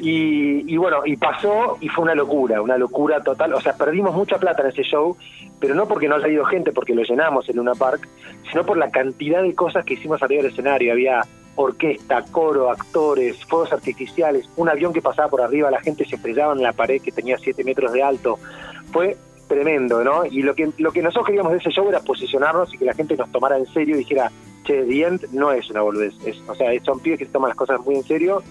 Y, 0.00 0.76
bueno, 0.76 1.02
y 1.04 1.16
pasó 1.16 1.78
y 1.80 1.88
fue 1.88 2.04
una 2.04 2.14
locura, 2.14 2.60
una 2.60 2.76
locura 2.76 3.20
total. 3.22 3.54
O 3.54 3.60
sea, 3.60 3.74
perdimos 3.74 4.14
mucha 4.14 4.38
plata 4.38 4.62
en 4.62 4.68
ese 4.68 4.82
show, 4.82 5.16
pero 5.60 5.74
no 5.74 5.86
porque 5.86 6.08
no 6.08 6.16
haya 6.16 6.28
ido 6.28 6.44
gente, 6.44 6.72
porque 6.72 6.94
lo 6.94 7.02
llenamos 7.02 7.48
en 7.48 7.56
Luna 7.56 7.74
Park, 7.74 8.08
sino 8.50 8.64
por 8.64 8.76
la 8.76 8.90
cantidad 8.90 9.42
de 9.42 9.54
cosas 9.54 9.84
que 9.84 9.94
hicimos 9.94 10.22
arriba 10.22 10.42
del 10.42 10.52
escenario. 10.52 10.92
Había 10.92 11.22
orquesta, 11.56 12.24
coro, 12.30 12.70
actores, 12.70 13.44
fuegos 13.44 13.72
artificiales, 13.72 14.48
un 14.56 14.68
avión 14.68 14.92
que 14.92 15.02
pasaba 15.02 15.28
por 15.28 15.42
arriba, 15.42 15.70
la 15.70 15.80
gente 15.80 16.04
se 16.04 16.16
estrellaba 16.16 16.52
en 16.52 16.62
la 16.62 16.72
pared 16.72 17.00
que 17.00 17.12
tenía 17.12 17.38
7 17.38 17.64
metros 17.64 17.92
de 17.92 18.02
alto. 18.02 18.38
Fue 18.92 19.16
tremendo, 19.48 20.04
¿no? 20.04 20.24
Y 20.24 20.42
lo 20.42 20.54
que, 20.54 20.70
lo 20.78 20.92
que 20.92 21.02
nosotros 21.02 21.26
queríamos 21.26 21.52
de 21.52 21.58
ese 21.58 21.70
show 21.70 21.88
era 21.88 22.00
posicionarnos 22.00 22.72
y 22.72 22.78
que 22.78 22.84
la 22.84 22.94
gente 22.94 23.16
nos 23.16 23.30
tomara 23.32 23.58
en 23.58 23.66
serio 23.66 23.96
y 23.96 23.98
dijera, 23.98 24.30
che, 24.64 24.84
The 24.84 25.02
End 25.02 25.26
no 25.32 25.52
es 25.52 25.68
una 25.70 25.82
boludez. 25.82 26.14
o 26.46 26.54
sea, 26.54 26.70
son 26.84 27.00
pibes 27.00 27.18
que 27.18 27.24
se 27.26 27.32
toman 27.32 27.48
las 27.48 27.56
cosas 27.56 27.80
muy 27.80 27.96
en 27.96 28.04
serio 28.04 28.42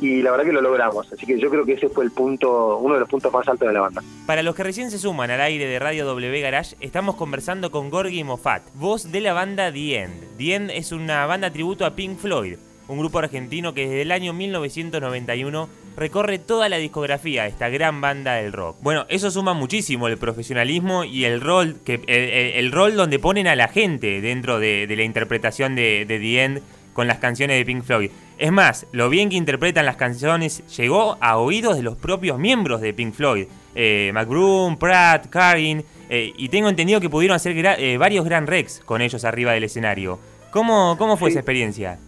y 0.00 0.22
la 0.22 0.30
verdad 0.30 0.44
que 0.44 0.52
lo 0.52 0.60
logramos. 0.60 1.10
Así 1.12 1.26
que 1.26 1.38
yo 1.38 1.50
creo 1.50 1.64
que 1.64 1.74
ese 1.74 1.88
fue 1.88 2.04
el 2.04 2.10
punto, 2.10 2.78
uno 2.78 2.94
de 2.94 3.00
los 3.00 3.08
puntos 3.08 3.32
más 3.32 3.46
altos 3.48 3.66
de 3.66 3.74
la 3.74 3.80
banda. 3.80 4.02
Para 4.26 4.42
los 4.42 4.54
que 4.54 4.62
recién 4.62 4.90
se 4.90 4.98
suman 4.98 5.30
al 5.30 5.40
aire 5.40 5.66
de 5.66 5.78
Radio 5.78 6.04
W 6.06 6.40
Garage, 6.40 6.76
estamos 6.80 7.16
conversando 7.16 7.70
con 7.70 7.90
Gorgi 7.90 8.24
Moffat, 8.24 8.62
voz 8.74 9.10
de 9.10 9.20
la 9.20 9.32
banda 9.32 9.72
The 9.72 10.02
End. 10.02 10.36
The 10.38 10.54
End 10.54 10.70
es 10.70 10.92
una 10.92 11.26
banda 11.26 11.50
tributo 11.50 11.86
a 11.86 11.94
Pink 11.94 12.18
Floyd, 12.18 12.56
un 12.88 12.98
grupo 12.98 13.18
argentino 13.18 13.74
que 13.74 13.82
desde 13.82 14.02
el 14.02 14.12
año 14.12 14.32
1991 14.32 15.68
recorre 15.96 16.38
toda 16.38 16.68
la 16.68 16.76
discografía 16.76 17.44
de 17.44 17.48
esta 17.48 17.70
gran 17.70 18.00
banda 18.02 18.34
del 18.34 18.52
rock. 18.52 18.76
Bueno, 18.82 19.06
eso 19.08 19.30
suma 19.30 19.54
muchísimo 19.54 20.08
el 20.08 20.18
profesionalismo 20.18 21.04
y 21.04 21.24
el 21.24 21.40
rol 21.40 21.76
que 21.84 22.02
el, 22.06 22.70
rol 22.70 22.96
donde 22.96 23.18
ponen 23.18 23.48
a 23.48 23.56
la 23.56 23.68
gente 23.68 24.20
dentro 24.20 24.58
de, 24.58 24.86
la 24.94 25.02
interpretación 25.02 25.74
de, 25.74 26.04
de 26.06 26.18
The 26.18 26.44
End 26.44 26.62
con 26.96 27.06
las 27.06 27.18
canciones 27.18 27.58
de 27.58 27.64
Pink 27.66 27.82
Floyd. 27.84 28.10
Es 28.38 28.50
más, 28.50 28.86
lo 28.90 29.10
bien 29.10 29.28
que 29.28 29.36
interpretan 29.36 29.84
las 29.84 29.96
canciones 29.96 30.66
llegó 30.78 31.18
a 31.20 31.36
oídos 31.36 31.76
de 31.76 31.82
los 31.82 31.96
propios 31.98 32.38
miembros 32.38 32.80
de 32.80 32.94
Pink 32.94 33.12
Floyd. 33.12 33.46
Eh, 33.74 34.10
McBroom, 34.14 34.78
Pratt, 34.78 35.28
Karin, 35.28 35.84
eh, 36.08 36.32
y 36.34 36.48
tengo 36.48 36.70
entendido 36.70 36.98
que 36.98 37.10
pudieron 37.10 37.36
hacer 37.36 37.54
eh, 37.54 37.98
varios 37.98 38.24
Grand 38.24 38.48
Rex 38.48 38.80
con 38.82 39.02
ellos 39.02 39.26
arriba 39.26 39.52
del 39.52 39.64
escenario. 39.64 40.18
¿Cómo, 40.50 40.96
cómo 40.96 41.18
fue 41.18 41.28
esa 41.28 41.40
experiencia? 41.40 41.98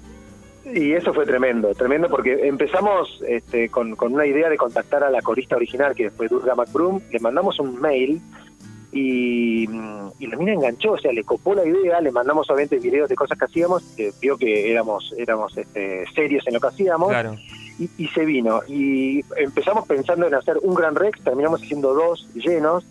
Y 0.64 0.92
eso 0.92 1.12
fue 1.12 1.26
tremendo, 1.26 1.74
tremendo 1.74 2.08
porque 2.08 2.48
empezamos 2.48 3.22
este, 3.28 3.68
con, 3.68 3.94
con, 3.94 4.14
una 4.14 4.24
idea 4.24 4.48
de 4.48 4.56
contactar 4.56 5.04
a 5.04 5.10
la 5.10 5.20
corista 5.20 5.56
original 5.56 5.94
que 5.94 6.10
fue 6.10 6.28
Durga 6.28 6.54
McBroom, 6.54 7.00
le 7.10 7.20
mandamos 7.20 7.60
un 7.60 7.78
mail 7.78 8.22
y, 8.90 9.68
y, 10.18 10.26
la 10.26 10.36
mina 10.36 10.54
enganchó, 10.54 10.92
o 10.92 10.98
sea, 10.98 11.12
le 11.12 11.22
copó 11.22 11.54
la 11.54 11.66
idea, 11.66 12.00
le 12.00 12.10
mandamos 12.10 12.48
obviamente 12.48 12.78
videos 12.78 13.08
de 13.08 13.16
cosas 13.16 13.38
que 13.38 13.44
hacíamos, 13.44 13.84
vio 14.20 14.38
que 14.38 14.70
éramos 14.70 15.14
éramos 15.18 15.56
este, 15.56 16.06
serios 16.14 16.46
en 16.46 16.54
lo 16.54 16.60
que 16.60 16.68
hacíamos, 16.68 17.12
y, 17.78 18.08
se 18.08 18.24
vino. 18.24 18.60
Y 18.66 19.24
empezamos 19.36 19.86
pensando 19.86 20.26
en 20.26 20.34
hacer 20.34 20.56
un 20.62 20.74
gran 20.74 20.94
Rex, 20.94 21.22
terminamos 21.22 21.62
haciendo 21.62 21.94
dos 21.94 22.28
llenos, 22.34 22.84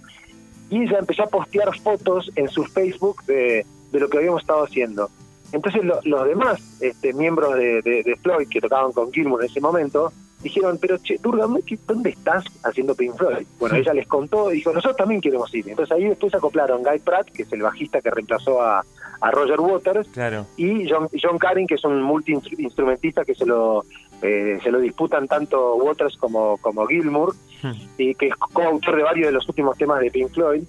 y 0.69 0.83
ella 0.83 0.99
empezó 0.99 1.23
a 1.23 1.27
postear 1.27 1.77
fotos 1.79 2.31
en 2.35 2.47
su 2.47 2.63
Facebook 2.65 3.23
de, 3.25 3.65
de 3.91 3.99
lo 3.99 4.09
que 4.09 4.17
habíamos 4.17 4.41
estado 4.41 4.63
haciendo. 4.63 5.09
Entonces 5.51 5.81
los 5.83 6.27
demás 6.27 6.59
este, 6.81 7.13
miembros 7.13 7.55
de, 7.55 7.81
de, 7.81 8.03
de 8.03 8.15
Floyd 8.17 8.49
que 8.49 8.61
tocaban 8.61 8.91
con 8.91 9.11
Gilmour 9.11 9.43
en 9.43 9.49
ese 9.49 9.61
momento, 9.61 10.11
dijeron, 10.43 10.77
pero 10.79 10.97
che, 10.99 11.17
Durga, 11.21 11.47
¿dónde 11.87 12.09
estás 12.11 12.45
haciendo 12.63 12.95
Pink 12.95 13.15
Floyd? 13.15 13.45
Bueno, 13.59 13.75
ella 13.75 13.93
les 13.93 14.07
contó 14.07 14.51
y 14.51 14.57
dijo, 14.57 14.71
nosotros 14.71 14.97
también 14.97 15.19
queremos 15.21 15.53
ir. 15.55 15.67
Entonces 15.67 15.95
ahí 15.95 16.05
después 16.05 16.33
acoplaron 16.35 16.83
Guy 16.83 16.99
Pratt, 16.99 17.29
que 17.31 17.43
es 17.43 17.51
el 17.53 17.61
bajista 17.63 18.01
que 18.01 18.09
reemplazó 18.11 18.61
a, 18.61 18.85
a 19.21 19.31
Roger 19.31 19.59
Waters 19.59 20.07
Claro. 20.09 20.45
y 20.57 20.87
John, 20.89 21.09
John 21.21 21.37
Carin, 21.37 21.65
que 21.67 21.75
es 21.75 21.83
un 21.85 22.01
multi-instrumentista 22.01 23.25
que 23.25 23.35
se 23.35 23.45
lo, 23.45 23.83
eh, 24.21 24.59
se 24.63 24.71
lo 24.71 24.79
disputan 24.79 25.27
tanto 25.27 25.75
Waters 25.75 26.17
como, 26.17 26.57
como 26.57 26.85
Gilmour, 26.87 27.33
Hmm. 27.63 27.71
y 27.97 28.13
que 28.13 28.27
es 28.27 28.35
coautor 28.53 28.95
de 28.97 29.01
varios 29.01 29.25
de 29.29 29.31
los 29.31 29.49
últimos 29.49 29.75
temas 29.79 29.99
de 29.99 30.11
Pink 30.11 30.29
Floyd. 30.29 30.61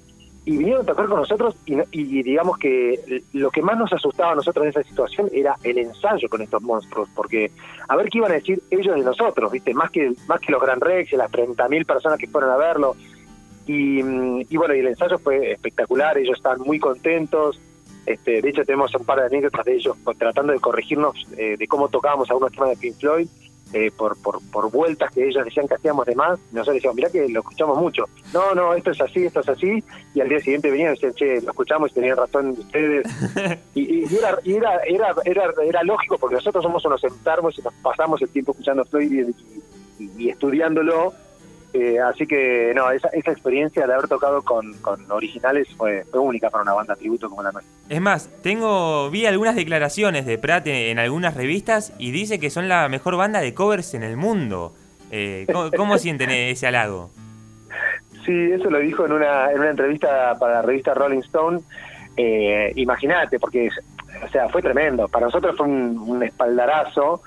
Y 0.48 0.56
vinieron 0.56 0.80
a 0.80 0.86
tocar 0.86 1.06
con 1.08 1.20
nosotros 1.20 1.54
y, 1.66 1.76
y 1.92 2.22
digamos 2.22 2.56
que 2.56 3.22
lo 3.34 3.50
que 3.50 3.60
más 3.60 3.76
nos 3.76 3.92
asustaba 3.92 4.32
a 4.32 4.34
nosotros 4.34 4.64
en 4.64 4.70
esa 4.70 4.82
situación 4.82 5.28
era 5.30 5.54
el 5.62 5.76
ensayo 5.76 6.26
con 6.30 6.40
estos 6.40 6.62
monstruos, 6.62 7.06
porque 7.14 7.50
a 7.86 7.94
ver 7.96 8.08
qué 8.08 8.16
iban 8.16 8.30
a 8.30 8.36
decir 8.36 8.62
ellos 8.70 8.96
de 8.96 9.02
nosotros, 9.02 9.52
¿viste? 9.52 9.74
Más 9.74 9.90
que, 9.90 10.10
más 10.26 10.40
que 10.40 10.50
los 10.50 10.62
Gran 10.62 10.80
Rex 10.80 11.12
y 11.12 11.16
las 11.16 11.30
30.000 11.30 11.84
personas 11.84 12.18
que 12.18 12.28
fueron 12.28 12.48
a 12.48 12.56
verlo. 12.56 12.96
Y, 13.66 14.00
y 14.00 14.56
bueno, 14.56 14.74
y 14.74 14.78
el 14.78 14.86
ensayo 14.86 15.18
fue 15.18 15.52
espectacular, 15.52 16.16
ellos 16.16 16.38
estaban 16.38 16.62
muy 16.62 16.78
contentos. 16.78 17.60
Este, 18.06 18.40
de 18.40 18.48
hecho, 18.48 18.64
tenemos 18.64 18.94
un 18.94 19.04
par 19.04 19.20
de 19.20 19.26
anécdotas 19.26 19.66
de 19.66 19.74
ellos 19.74 19.98
tratando 20.16 20.54
de 20.54 20.60
corregirnos 20.60 21.26
eh, 21.36 21.56
de 21.58 21.68
cómo 21.68 21.90
tocábamos 21.90 22.30
algunos 22.30 22.52
temas 22.52 22.70
de 22.70 22.76
Pink 22.78 22.96
Floyd. 22.98 23.28
Eh, 23.72 23.90
por, 23.96 24.16
por, 24.22 24.40
por 24.50 24.70
vueltas 24.70 25.10
que 25.12 25.26
ellos 25.28 25.44
decían 25.44 25.68
que 25.68 25.74
hacíamos 25.74 26.06
de 26.06 26.14
más, 26.14 26.38
nosotros 26.52 26.74
decíamos, 26.76 26.96
mirá 26.96 27.10
que 27.10 27.28
lo 27.28 27.40
escuchamos 27.40 27.78
mucho. 27.78 28.04
No, 28.32 28.54
no, 28.54 28.74
esto 28.74 28.90
es 28.92 29.00
así, 29.00 29.24
esto 29.26 29.40
es 29.40 29.48
así, 29.48 29.82
y 30.14 30.20
al 30.20 30.28
día 30.28 30.40
siguiente 30.40 30.70
venían 30.70 30.88
y 30.92 30.94
decían, 30.94 31.14
che, 31.14 31.40
lo 31.42 31.50
escuchamos 31.50 31.90
y 31.90 31.94
tenían 31.94 32.16
razón 32.16 32.50
ustedes. 32.50 33.06
y 33.74 34.04
era, 34.16 34.38
y 34.44 34.54
era, 34.54 34.80
era, 34.86 35.14
era, 35.24 35.44
era 35.64 35.82
lógico 35.82 36.16
porque 36.18 36.36
nosotros 36.36 36.62
somos 36.64 36.84
unos 36.84 37.02
enfermos 37.04 37.58
y 37.58 37.62
nos 37.62 37.74
pasamos 37.74 38.20
el 38.22 38.28
tiempo 38.30 38.52
escuchando 38.52 38.84
Floyd 38.86 39.12
y, 39.12 40.02
y- 40.04 40.10
y 40.16 40.28
estudiándolo. 40.30 41.12
Eh, 41.80 42.00
así 42.00 42.26
que, 42.26 42.72
no, 42.74 42.90
esa, 42.90 43.06
esa 43.08 43.30
experiencia 43.30 43.86
de 43.86 43.92
haber 43.92 44.08
tocado 44.08 44.42
con, 44.42 44.74
con 44.78 45.08
originales 45.12 45.68
fue, 45.76 46.04
fue 46.10 46.18
única 46.18 46.50
para 46.50 46.62
una 46.62 46.72
banda 46.72 46.96
tributo 46.96 47.28
como 47.28 47.44
la 47.44 47.52
nuestra. 47.52 47.72
Es 47.88 48.00
más, 48.00 48.28
tengo 48.42 49.08
vi 49.10 49.26
algunas 49.26 49.54
declaraciones 49.54 50.26
de 50.26 50.38
Pratt 50.38 50.66
en, 50.66 50.74
en 50.74 50.98
algunas 50.98 51.36
revistas 51.36 51.92
y 51.96 52.10
dice 52.10 52.40
que 52.40 52.50
son 52.50 52.68
la 52.68 52.88
mejor 52.88 53.16
banda 53.16 53.40
de 53.40 53.54
covers 53.54 53.94
en 53.94 54.02
el 54.02 54.16
mundo. 54.16 54.74
Eh, 55.12 55.46
¿cómo, 55.52 55.70
cómo 55.76 55.98
sienten 55.98 56.30
ese 56.30 56.66
halago? 56.66 57.10
Sí, 58.26 58.50
eso 58.52 58.70
lo 58.70 58.80
dijo 58.80 59.06
en 59.06 59.12
una, 59.12 59.52
en 59.52 59.60
una 59.60 59.70
entrevista 59.70 60.34
para 60.36 60.54
la 60.54 60.62
revista 60.62 60.94
Rolling 60.94 61.20
Stone. 61.20 61.60
Eh, 62.16 62.72
Imagínate, 62.74 63.38
porque 63.38 63.70
o 64.24 64.28
sea, 64.30 64.48
fue 64.48 64.62
tremendo. 64.62 65.06
Para 65.06 65.26
nosotros 65.26 65.56
fue 65.56 65.66
un, 65.66 65.96
un 65.96 66.24
espaldarazo 66.24 67.22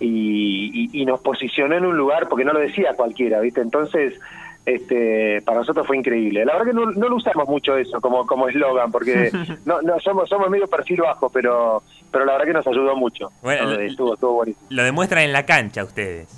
y, 0.00 0.70
y- 0.92 1.02
y 1.02 1.04
nos 1.06 1.20
posicionó 1.20 1.74
en 1.76 1.86
un 1.86 1.96
lugar 1.96 2.28
porque 2.28 2.44
no 2.44 2.52
lo 2.52 2.60
decía 2.60 2.94
cualquiera, 2.94 3.40
¿viste? 3.40 3.60
Entonces, 3.60 4.14
este, 4.64 5.40
para 5.42 5.58
nosotros 5.58 5.86
fue 5.86 5.96
increíble. 5.96 6.44
La 6.44 6.54
verdad 6.54 6.66
que 6.66 6.72
no, 6.74 6.86
no 6.86 7.08
lo 7.08 7.16
usamos 7.16 7.48
mucho 7.48 7.76
eso 7.76 8.00
como 8.00 8.26
como 8.26 8.48
eslogan, 8.48 8.90
porque 8.90 9.30
no, 9.64 9.80
no 9.82 9.98
somos 10.00 10.28
somos 10.28 10.50
medio 10.50 10.66
perfil 10.66 11.00
bajo, 11.02 11.30
pero 11.30 11.82
pero 12.10 12.24
la 12.24 12.32
verdad 12.32 12.46
que 12.46 12.52
nos 12.54 12.66
ayudó 12.66 12.96
mucho. 12.96 13.30
Bueno, 13.42 13.64
lo- 13.70 13.80
estuvo, 13.80 14.14
estuvo 14.14 14.32
buenísimo. 14.34 14.66
Lo 14.70 14.82
demuestran 14.82 15.22
en 15.24 15.32
la 15.32 15.46
cancha 15.46 15.84
ustedes. 15.84 16.28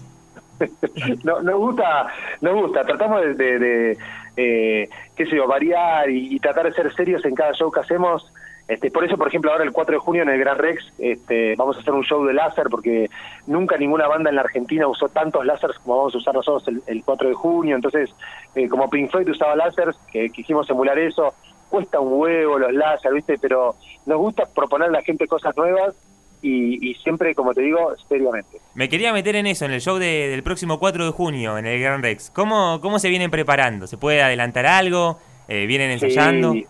no, 1.25 1.41
nos 1.43 1.55
gusta, 1.57 2.09
nos 2.41 2.55
gusta, 2.55 2.85
tratamos 2.85 3.23
de, 3.23 3.35
de, 3.35 3.59
de, 3.61 3.99
eh, 4.37 4.89
qué 5.17 5.25
sé 5.27 5.37
yo, 5.37 5.47
variar 5.47 6.11
y, 6.11 6.35
y 6.35 6.39
tratar 6.41 6.67
de 6.67 6.73
ser 6.73 6.93
serios 6.95 7.25
en 7.25 7.35
cada 7.35 7.53
show 7.55 7.71
que 7.71 7.81
hacemos. 7.81 8.33
Este, 8.69 8.91
por 8.91 9.03
eso, 9.03 9.17
por 9.17 9.29
ejemplo, 9.29 9.51
ahora 9.51 9.65
el 9.65 9.73
4 9.73 9.95
de 9.95 9.99
junio 9.99 10.23
en 10.23 10.29
el 10.29 10.39
Gran 10.39 10.59
Rex 10.59 10.93
este, 10.99 11.55
vamos 11.57 11.77
a 11.77 11.81
hacer 11.81 11.95
un 11.95 12.05
show 12.05 12.23
de 12.27 12.35
láser 12.35 12.67
porque 12.71 13.09
nunca 13.47 13.79
ninguna 13.79 14.07
banda 14.07 14.29
en 14.29 14.37
la 14.37 14.43
Argentina 14.43 14.87
usó 14.87 15.09
tantos 15.09 15.47
láseres 15.47 15.79
como 15.79 15.97
vamos 15.97 16.15
a 16.15 16.19
usar 16.19 16.35
nosotros 16.35 16.69
el, 16.69 16.83
el 16.87 17.03
4 17.03 17.29
de 17.31 17.35
junio. 17.35 17.77
Entonces, 17.77 18.11
eh, 18.55 18.69
como 18.69 18.91
Pink 18.91 19.11
Floyd 19.11 19.29
usaba 19.31 19.57
láseres, 19.57 19.97
que 20.13 20.29
quisimos 20.29 20.69
emular 20.69 20.99
eso, 20.99 21.33
cuesta 21.71 21.99
un 21.99 22.13
huevo 22.21 22.59
los 22.59 22.73
láser, 22.75 23.13
¿viste? 23.15 23.37
Pero 23.41 23.75
nos 24.05 24.19
gusta 24.19 24.45
proponer 24.55 24.89
a 24.89 24.93
la 24.93 25.03
gente 25.03 25.27
cosas 25.27 25.57
nuevas 25.57 25.95
y, 26.43 26.91
y 26.91 26.95
siempre, 26.97 27.35
como 27.35 27.55
te 27.55 27.63
digo, 27.63 27.95
seriamente. 28.07 28.59
Me 28.75 28.91
quería 28.91 29.13
meter 29.15 29.35
en 29.37 29.47
eso, 29.47 29.65
en 29.65 29.73
el 29.73 29.81
show 29.81 29.97
de- 29.97 30.29
del 30.29 30.43
próximo 30.43 30.79
4 30.79 31.07
de 31.07 31.11
junio, 31.11 31.57
en 31.59 31.65
el 31.67 31.81
Gran 31.81 32.03
Rex. 32.03 32.31
¿Cómo, 32.31 32.81
cómo 32.83 32.99
se 32.99 33.09
vienen 33.09 33.31
preparando? 33.31 33.87
¿Se 33.87 33.97
puede 33.97 34.23
adelantar 34.23 34.67
algo? 34.67 35.19
Eh, 35.49 35.65
¿Vienen 35.67 35.91
ensayando? 35.91 36.53
Sí, 36.53 36.67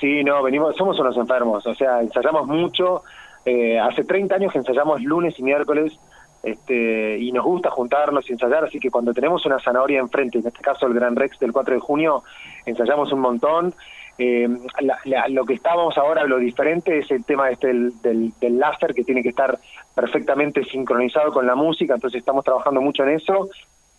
sí, 0.00 0.22
no, 0.24 0.42
venimos, 0.42 0.76
somos 0.76 0.98
unos 0.98 1.16
enfermos, 1.16 1.66
o 1.66 1.74
sea, 1.74 2.00
ensayamos 2.00 2.46
mucho. 2.46 3.02
eh, 3.44 3.78
hace 3.78 4.02
30 4.04 4.34
años 4.34 4.52
que 4.52 4.58
ensayamos 4.58 5.00
lunes 5.02 5.38
y 5.38 5.42
miércoles 5.44 5.96
este, 6.42 7.18
y 7.18 7.30
nos 7.32 7.44
gusta 7.44 7.70
juntarnos 7.70 8.28
y 8.28 8.32
ensayar, 8.32 8.64
así 8.64 8.78
que 8.80 8.90
cuando 8.90 9.12
tenemos 9.12 9.44
una 9.46 9.58
zanahoria 9.60 10.00
enfrente, 10.00 10.38
en 10.38 10.46
este 10.46 10.60
caso 10.60 10.86
el 10.86 10.94
Gran 10.94 11.14
Rex 11.16 11.38
del 11.38 11.52
4 11.52 11.74
de 11.74 11.80
junio, 11.80 12.22
ensayamos 12.66 13.12
un 13.12 13.20
montón. 13.20 13.74
Eh, 14.18 14.48
la- 14.80 14.98
la- 15.04 15.28
lo 15.28 15.44
que 15.44 15.54
estábamos 15.54 15.96
ahora, 15.98 16.24
lo 16.24 16.38
diferente 16.38 16.98
es 16.98 17.10
el 17.10 17.24
tema 17.24 17.50
este 17.50 17.66
del, 17.68 18.00
del, 18.00 18.32
del 18.40 18.58
láser 18.58 18.94
que 18.94 19.04
tiene 19.04 19.22
que 19.22 19.28
estar 19.28 19.58
perfectamente 19.94 20.64
sincronizado 20.64 21.32
con 21.32 21.46
la 21.46 21.54
música, 21.54 21.94
entonces 21.94 22.18
estamos 22.20 22.44
trabajando 22.44 22.80
mucho 22.80 23.02
en 23.02 23.10
eso, 23.10 23.48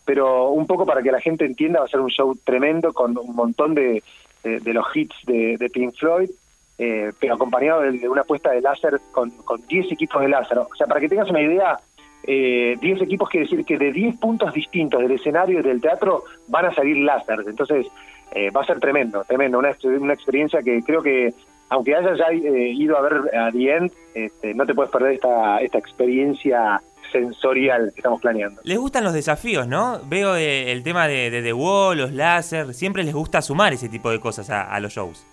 pero 0.06 0.50
un 0.50 0.66
poco 0.68 0.86
para 0.86 1.02
que 1.02 1.12
la 1.12 1.20
gente 1.22 1.46
entienda, 1.46 1.80
va 1.80 1.86
a 1.86 1.90
ser 1.90 2.00
un 2.00 2.10
show 2.10 2.34
tremendo 2.44 2.94
con 2.94 3.18
un 3.18 3.36
montón 3.36 3.76
de, 3.76 4.02
de, 4.44 4.74
los 4.74 4.86
hits 4.96 5.16
de, 5.26 5.70
Pink 5.74 5.96
Floyd, 5.96 6.30
eh, 6.78 7.12
pero 7.20 7.36
acompañado 7.36 7.82
de, 7.82 8.08
una 8.08 8.24
puesta 8.24 8.52
de 8.52 8.62
láser 8.62 9.00
con, 9.12 9.32
con 9.32 9.66
10 9.68 9.92
equipos 9.92 10.22
de 10.22 10.30
láser. 10.30 10.60
O 10.60 10.70
sea, 10.78 10.88
para 10.88 11.00
que 11.00 11.10
tengas 11.10 11.30
una 11.30 11.42
idea, 11.42 11.78
eh, 12.24 12.78
10 12.80 13.02
equipos 13.02 13.30
quiere 13.30 13.46
decir 13.46 13.66
que 13.66 13.78
de 13.78 13.92
10 13.92 14.18
puntos 14.18 14.54
distintos 14.54 15.02
del 15.02 15.12
escenario 15.12 15.60
y 15.60 15.64
del 15.64 15.82
teatro 15.82 16.24
van 16.48 16.66
a 16.66 16.74
salir 16.74 16.98
láser. 16.98 17.40
Entonces, 17.48 17.88
eh, 18.34 18.52
va 18.52 18.62
a 18.62 18.66
ser 18.66 18.80
tremendo, 18.80 19.24
tremendo. 19.24 19.60
Una, 19.60 19.76
una 20.00 20.14
experiencia 20.14 20.62
que 20.62 20.82
creo 20.84 21.02
que, 21.02 21.34
aunque 21.70 21.96
hayas 21.96 22.18
ya 22.18 22.28
eh, 22.32 22.70
ido 22.70 22.98
a 22.98 23.02
ver 23.02 23.36
a 23.36 23.52
The 23.52 23.76
End, 23.76 23.92
este, 24.14 24.54
no 24.54 24.66
te 24.66 24.76
puedes 24.76 24.92
perder 24.92 25.14
esta, 25.14 25.62
esta 25.62 25.78
experiencia 25.78 26.82
sensorial 27.12 27.92
que 27.94 28.00
estamos 28.00 28.22
planeando. 28.22 28.62
Les 28.64 28.78
gustan 28.78 29.04
los 29.04 29.14
desafíos, 29.14 29.68
¿no? 29.68 30.00
Veo 30.06 30.36
eh, 30.36 30.72
el 30.72 30.84
tema 30.84 31.08
de, 31.08 31.30
de 31.30 31.42
The 31.42 31.54
Wall, 31.54 31.98
los 31.98 32.12
láser, 32.14 32.74
siempre 32.74 33.04
les 33.04 33.14
gusta 33.14 33.42
sumar 33.42 33.74
ese 33.74 33.90
tipo 33.90 34.10
de 34.12 34.20
cosas 34.20 34.50
a, 34.50 34.64
a 34.64 34.80
los 34.80 34.94
shows. 34.94 35.26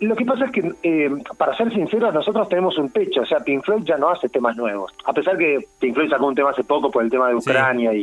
Lo 0.00 0.14
que 0.14 0.26
pasa 0.26 0.44
es 0.44 0.50
que, 0.52 0.72
eh, 0.82 1.10
para 1.38 1.56
ser 1.56 1.72
sinceros, 1.72 2.12
nosotros 2.12 2.48
tenemos 2.50 2.76
un 2.76 2.90
techo. 2.90 3.22
O 3.22 3.26
sea, 3.26 3.40
Pink 3.40 3.64
Floyd 3.64 3.82
ya 3.84 3.96
no 3.96 4.10
hace 4.10 4.28
temas 4.28 4.54
nuevos. 4.56 4.92
A 5.06 5.12
pesar 5.14 5.38
que 5.38 5.66
Pink 5.78 5.94
Floyd 5.94 6.10
sacó 6.10 6.26
un 6.26 6.34
tema 6.34 6.50
hace 6.50 6.64
poco 6.64 6.90
por 6.90 7.02
el 7.02 7.10
tema 7.10 7.28
de. 7.28 7.34
Ucrania 7.36 7.94
y, 7.94 8.02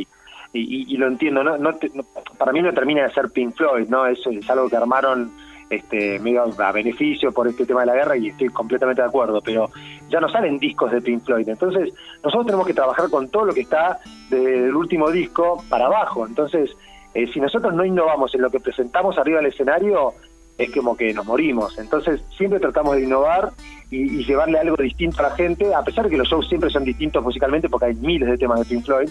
y, 0.54 0.60
y- 0.62 0.94
y 0.94 0.98
lo 0.98 1.06
entiendo. 1.08 1.44
No, 1.44 1.56
no 1.60 1.76
te- 1.76 1.92
no- 1.94 2.04
para 2.40 2.52
mí 2.52 2.64
no 2.64 2.74
termina 2.74 3.04
de 3.04 3.12
ser 3.14 3.30
Pink 3.30 3.56
Floyd, 3.56 3.88
¿no? 3.90 4.08
Es, 4.08 4.26
es 4.26 4.50
algo 4.50 4.70
que 4.70 4.76
armaron 4.76 5.32
este 5.70 6.20
medio 6.20 6.44
a 6.58 6.72
beneficio 6.72 7.32
por 7.32 7.48
este 7.48 7.66
tema 7.66 7.82
de 7.82 7.88
la 7.88 7.96
guerra 7.96 8.18
y 8.18 8.30
estoy 8.30 8.50
completamente 8.50 9.02
de 9.02 9.08
acuerdo. 9.08 9.42
Pero 9.42 9.70
ya 10.10 10.20
no 10.20 10.30
salen 10.30 10.58
discos 10.58 10.92
de 10.92 11.02
Pink 11.02 11.24
Floyd. 11.24 11.48
Entonces, 11.48 11.94
nosotros 12.24 12.46
tenemos 12.46 12.68
que 12.68 12.74
trabajar 12.74 13.10
con 13.10 13.30
todo 13.30 13.46
lo 13.46 13.54
que 13.54 13.62
está 13.62 14.00
del 14.30 14.76
último 14.76 15.10
disco 15.12 15.64
para 15.70 15.86
abajo. 15.86 16.26
Entonces, 16.28 16.72
eh, 17.14 17.28
si 17.34 17.40
nosotros 17.40 17.74
no 17.74 17.86
innovamos 17.86 18.34
en 18.36 18.42
lo 18.42 18.50
que 18.50 18.60
presentamos 18.60 19.18
arriba 19.18 19.38
del 19.38 19.48
escenario, 19.48 20.14
es 20.58 20.72
como 20.72 20.96
que 20.96 21.14
nos 21.14 21.26
morimos. 21.26 21.78
Entonces 21.80 22.24
siempre 22.38 22.60
tratamos 22.60 22.96
de 22.96 23.04
innovar 23.04 23.52
y, 23.90 24.20
y 24.20 24.26
llevarle 24.26 24.60
algo 24.60 24.76
distinto 24.78 25.20
a 25.20 25.30
la 25.30 25.36
gente, 25.36 25.74
a 25.74 25.84
pesar 25.84 26.06
de 26.06 26.12
que 26.12 26.18
los 26.18 26.28
shows 26.28 26.48
siempre 26.48 26.70
son 26.70 26.84
distintos 26.84 27.24
musicalmente 27.24 27.70
porque 27.70 27.88
hay 27.88 27.96
miles 27.96 28.30
de 28.30 28.38
temas 28.38 28.60
de 28.60 28.66
Pink 28.66 28.86
Floyd. 28.86 29.10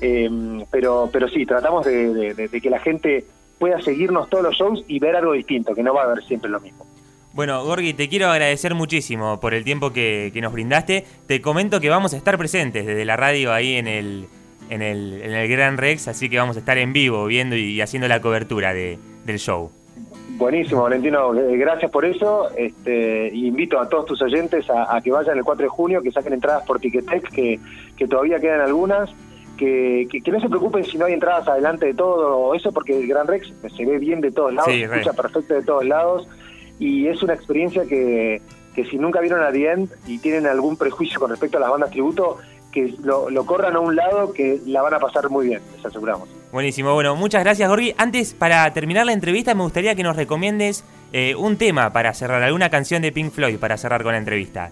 Eh, 0.00 0.64
pero, 0.70 1.08
pero 1.12 1.28
sí, 1.28 1.46
tratamos 1.46 1.86
de, 1.86 2.48
que 2.62 2.70
la 2.70 2.78
gente 2.80 3.24
pueda 3.58 3.80
seguirnos 3.80 4.28
todos 4.28 4.44
los 4.44 4.54
shows 4.54 4.84
y 4.86 4.98
ver 4.98 5.16
algo 5.16 5.32
distinto, 5.32 5.74
que 5.74 5.82
no 5.82 5.94
va 5.94 6.02
a 6.02 6.04
haber 6.04 6.24
siempre 6.24 6.50
lo 6.50 6.60
mismo. 6.60 6.86
Bueno, 7.32 7.62
Gorgi, 7.64 7.92
te 7.92 8.08
quiero 8.08 8.28
agradecer 8.28 8.74
muchísimo 8.74 9.40
por 9.40 9.52
el 9.52 9.62
tiempo 9.62 9.92
que, 9.92 10.30
que 10.32 10.40
nos 10.40 10.52
brindaste. 10.52 11.04
Te 11.26 11.42
comento 11.42 11.80
que 11.80 11.90
vamos 11.90 12.14
a 12.14 12.16
estar 12.16 12.38
presentes 12.38 12.86
desde 12.86 13.04
la 13.04 13.16
radio 13.16 13.52
ahí 13.52 13.74
en 13.74 13.86
el, 13.86 14.26
en 14.70 14.80
el, 14.80 15.20
en 15.22 15.32
el 15.32 15.48
Gran 15.48 15.76
Rex, 15.76 16.08
así 16.08 16.30
que 16.30 16.38
vamos 16.38 16.56
a 16.56 16.60
estar 16.60 16.78
en 16.78 16.94
vivo 16.94 17.26
viendo 17.26 17.54
y 17.54 17.80
haciendo 17.80 18.08
la 18.08 18.22
cobertura 18.22 18.72
de, 18.72 18.98
del 19.26 19.38
show. 19.38 19.70
Buenísimo, 20.30 20.82
Valentino, 20.82 21.34
eh, 21.34 21.56
gracias 21.56 21.90
por 21.90 22.04
eso. 22.04 22.50
Este, 22.56 23.28
invito 23.34 23.78
a 23.80 23.88
todos 23.88 24.06
tus 24.06 24.22
oyentes 24.22 24.68
a, 24.68 24.96
a 24.96 25.00
que 25.00 25.10
vayan 25.10 25.38
el 25.38 25.44
4 25.44 25.64
de 25.64 25.68
junio, 25.68 26.02
que 26.02 26.10
saquen 26.10 26.34
entradas 26.34 26.64
por 26.66 26.78
Ticketex, 26.78 27.30
que, 27.30 27.60
que 27.96 28.08
todavía 28.08 28.38
quedan 28.38 28.60
algunas. 28.60 29.10
Que, 29.56 30.06
que, 30.10 30.20
que 30.20 30.30
no 30.30 30.40
se 30.40 30.48
preocupen 30.48 30.84
si 30.84 30.98
no 30.98 31.06
hay 31.06 31.14
entradas 31.14 31.48
adelante 31.48 31.86
de 31.86 31.94
todo 31.94 32.36
o 32.36 32.54
eso, 32.54 32.72
porque 32.72 32.98
el 32.98 33.06
Gran 33.06 33.26
Rex 33.26 33.52
se 33.74 33.84
ve 33.86 33.98
bien 33.98 34.20
de 34.20 34.30
todos 34.30 34.52
lados, 34.52 34.70
Sí, 34.70 34.80
se 34.82 34.86
re. 34.86 35.00
escucha 35.00 35.16
perfecto 35.22 35.54
de 35.54 35.62
todos 35.62 35.84
lados. 35.86 36.28
Y 36.78 37.06
es 37.06 37.22
una 37.22 37.32
experiencia 37.34 37.84
que, 37.86 38.42
que 38.74 38.84
si 38.84 38.98
nunca 38.98 39.20
vieron 39.20 39.42
a 39.42 39.50
The 39.50 39.70
End 39.72 39.90
y 40.06 40.18
tienen 40.18 40.46
algún 40.46 40.76
prejuicio 40.76 41.18
con 41.18 41.30
respecto 41.30 41.56
a 41.56 41.60
las 41.60 41.70
bandas 41.70 41.90
tributo, 41.90 42.36
que 42.70 42.94
lo, 43.02 43.30
lo 43.30 43.46
corran 43.46 43.74
a 43.76 43.80
un 43.80 43.96
lado 43.96 44.34
que 44.34 44.58
la 44.66 44.82
van 44.82 44.92
a 44.92 44.98
pasar 44.98 45.30
muy 45.30 45.46
bien, 45.46 45.62
les 45.76 45.86
aseguramos. 45.86 46.28
Buenísimo, 46.52 46.92
bueno, 46.92 47.16
muchas 47.16 47.42
gracias 47.42 47.66
Gorgi. 47.68 47.94
Antes, 47.96 48.34
para 48.34 48.70
terminar 48.74 49.06
la 49.06 49.12
entrevista, 49.14 49.54
me 49.54 49.62
gustaría 49.62 49.94
que 49.94 50.02
nos 50.02 50.16
recomiendes 50.16 50.84
eh, 51.14 51.34
un 51.34 51.56
tema 51.56 51.90
para 51.94 52.12
cerrar, 52.12 52.42
alguna 52.42 52.68
canción 52.68 53.00
de 53.00 53.12
Pink 53.12 53.32
Floyd 53.32 53.58
para 53.58 53.78
cerrar 53.78 54.02
con 54.02 54.12
la 54.12 54.18
entrevista. 54.18 54.70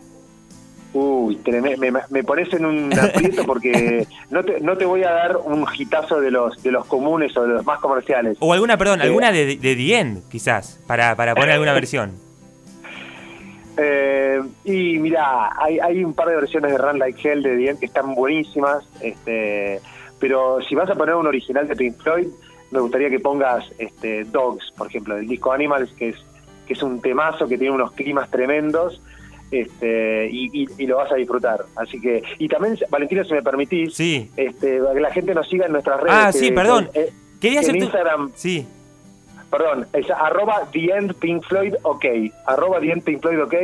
Uy, 0.94 1.38
me, 1.46 1.92
me 2.10 2.22
pones 2.24 2.52
en 2.54 2.64
un 2.64 2.90
aprieto 2.98 3.44
porque 3.44 4.06
no 4.30 4.42
te, 4.44 4.60
no 4.60 4.76
te 4.78 4.84
voy 4.86 5.02
a 5.02 5.10
dar 5.10 5.36
un 5.36 5.66
hitazo 5.76 6.20
de 6.20 6.30
los 6.30 6.62
de 6.62 6.70
los 6.70 6.86
comunes 6.86 7.36
o 7.36 7.42
de 7.42 7.54
los 7.54 7.66
más 7.66 7.80
comerciales. 7.80 8.36
O 8.40 8.52
alguna, 8.52 8.76
perdón, 8.78 9.00
Eh. 9.00 9.04
alguna 9.04 9.32
de, 9.32 9.44
de 9.56 9.74
The 9.76 9.98
End, 9.98 10.28
quizás, 10.28 10.80
para, 10.86 11.16
para 11.16 11.34
poner 11.34 11.50
alguna 11.50 11.72
versión. 11.80 12.12
Eh, 13.76 14.40
y 14.64 14.98
mira, 15.00 15.50
hay, 15.60 15.80
hay 15.80 16.04
un 16.04 16.14
par 16.14 16.28
de 16.28 16.36
versiones 16.36 16.70
de 16.70 16.78
Run 16.78 16.98
Like 17.00 17.28
Hell 17.28 17.42
de 17.42 17.56
Diem 17.56 17.76
que 17.76 17.86
están 17.86 18.14
buenísimas, 18.14 18.84
este, 19.00 19.80
pero 20.20 20.60
si 20.62 20.76
vas 20.76 20.88
a 20.90 20.94
poner 20.94 21.16
un 21.16 21.26
original 21.26 21.66
de 21.66 21.74
Pink 21.74 21.96
Floyd, 22.00 22.28
me 22.70 22.78
gustaría 22.80 23.10
que 23.10 23.18
pongas 23.18 23.64
este, 23.78 24.24
Dogs, 24.24 24.72
por 24.76 24.86
ejemplo, 24.86 25.16
del 25.16 25.26
disco 25.26 25.50
Animals, 25.52 25.90
que 25.98 26.10
es, 26.10 26.16
que 26.68 26.74
es 26.74 26.82
un 26.84 27.00
temazo 27.00 27.48
que 27.48 27.58
tiene 27.58 27.74
unos 27.74 27.90
climas 27.92 28.30
tremendos. 28.30 29.00
Este, 29.60 30.28
y, 30.32 30.50
y- 30.62 30.68
y 30.78 30.86
lo 30.86 30.96
vas 30.96 31.12
a 31.12 31.14
disfrutar. 31.16 31.64
Así 31.76 32.00
que, 32.00 32.22
y 32.38 32.48
también, 32.48 32.76
Valentina, 32.90 33.22
si 33.24 33.32
me 33.34 33.42
permitís, 33.42 33.94
Sí. 33.94 34.28
este, 34.36 34.80
para 34.80 34.94
que 34.94 35.00
la 35.00 35.12
gente 35.12 35.34
nos 35.34 35.48
siga 35.48 35.66
en 35.66 35.72
nuestras 35.72 36.00
redes. 36.00 36.14
Ah, 36.18 36.30
que- 36.32 36.38
sí, 36.38 36.50
perdón. 36.50 36.90
eh, 36.94 37.10
Quería 37.40 37.60
que 37.60 37.66
en 37.66 37.70
hacerte... 37.70 37.84
Instagram, 37.84 38.32
Sí. 38.34 38.66
perdón, 39.50 39.86
es 39.92 40.10
arroba 40.10 40.62
The 40.72 40.86
End 40.96 41.14
Pink 41.14 41.44
Floyd 41.44 41.74
OK, 41.82 42.04
arroba 42.46 42.80
The 42.80 42.90
End 42.90 43.02
Pink 43.04 43.20
Floyd 43.20 43.42
OK. 43.42 43.54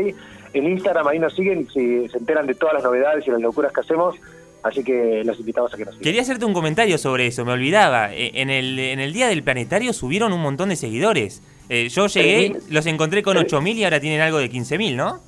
En 0.53 0.67
Instagram 0.67 1.07
ahí 1.09 1.19
nos 1.19 1.35
siguen 1.35 1.67
y 1.75 2.09
se, 2.09 2.17
enteran 2.19 2.47
de 2.47 2.55
todas 2.55 2.75
las 2.75 2.83
novedades 2.85 3.27
y 3.27 3.31
las 3.31 3.41
locuras 3.41 3.73
que 3.73 3.81
hacemos, 3.81 4.17
así 4.63 4.83
que 4.85 5.23
los 5.25 5.39
invitamos 5.41 5.73
a 5.73 5.77
que 5.77 5.85
nos 5.85 5.95
sigan. 5.95 6.05
Quería 6.05 6.23
hacerte 6.23 6.45
un 6.45 6.53
comentario 6.55 6.99
sobre 6.99 7.27
eso, 7.29 7.45
me 7.45 7.53
olvidaba. 7.53 8.13
Eh, 8.15 8.33
En 8.35 8.51
el, 8.51 8.79
en 8.79 9.01
el 9.01 9.13
día 9.13 9.29
del 9.29 9.43
planetario 9.43 9.93
subieron 9.93 10.33
un 10.33 10.41
montón 10.41 10.69
de 10.69 10.77
seguidores. 10.77 11.43
Eh, 11.69 11.89
yo 11.89 12.09
llegué, 12.09 12.51
3.000. 12.53 12.63
los 12.71 12.87
encontré 12.87 13.23
con 13.23 13.37
Eh. 13.37 13.41
8.000 13.47 13.77
y 13.77 13.85
ahora 13.85 14.01
tienen 14.01 14.21
algo 14.21 14.39
de 14.39 14.51
15.000, 14.51 14.97
¿no? 14.97 15.21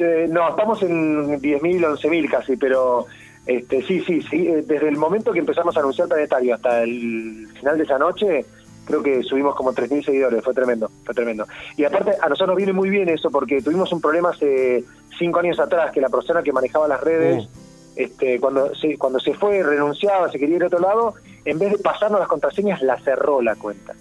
Eh, 0.00 0.26
no, 0.30 0.48
estamos 0.48 0.82
en 0.82 1.40
10.000, 1.40 1.60
11.000 1.98 2.30
casi, 2.30 2.56
pero 2.56 3.06
este, 3.46 3.82
sí, 3.82 4.00
sí, 4.00 4.22
sí, 4.22 4.48
eh, 4.48 4.62
desde 4.66 4.88
el 4.88 4.96
momento 4.96 5.32
que 5.32 5.40
empezamos 5.40 5.76
a 5.76 5.80
anunciar 5.80 6.08
Planetario 6.08 6.54
hasta 6.54 6.82
el 6.82 7.48
final 7.58 7.76
de 7.76 7.84
esa 7.84 7.98
noche, 7.98 8.44
creo 8.84 9.02
que 9.02 9.22
subimos 9.22 9.54
como 9.54 9.72
3.000 9.72 10.04
seguidores, 10.04 10.42
fue 10.42 10.54
tremendo, 10.54 10.90
fue 11.04 11.14
tremendo. 11.14 11.46
Y 11.76 11.84
aparte, 11.84 12.12
a 12.20 12.28
nosotros 12.28 12.48
nos 12.48 12.56
viene 12.56 12.72
muy 12.72 12.88
bien 12.88 13.08
eso, 13.08 13.30
porque 13.30 13.60
tuvimos 13.60 13.92
un 13.92 14.00
problema 14.00 14.30
hace 14.30 14.84
cinco 15.18 15.40
años 15.40 15.60
atrás, 15.60 15.92
que 15.92 16.00
la 16.00 16.08
persona 16.08 16.42
que 16.42 16.52
manejaba 16.52 16.88
las 16.88 17.00
redes, 17.00 17.44
Uh. 17.44 17.48
este, 17.96 18.40
cuando, 18.40 18.74
se, 18.74 18.96
cuando 18.96 19.20
se 19.20 19.34
fue, 19.34 19.62
renunciaba, 19.62 20.30
se 20.30 20.38
quería 20.38 20.56
ir 20.56 20.62
a 20.64 20.66
otro 20.66 20.78
lado, 20.78 21.14
en 21.44 21.58
vez 21.58 21.72
de 21.72 21.78
pasarnos 21.78 22.20
las 22.20 22.28
contraseñas, 22.28 22.80
la 22.82 22.98
cerró 23.00 23.42
la 23.42 23.56
cuenta. 23.56 23.94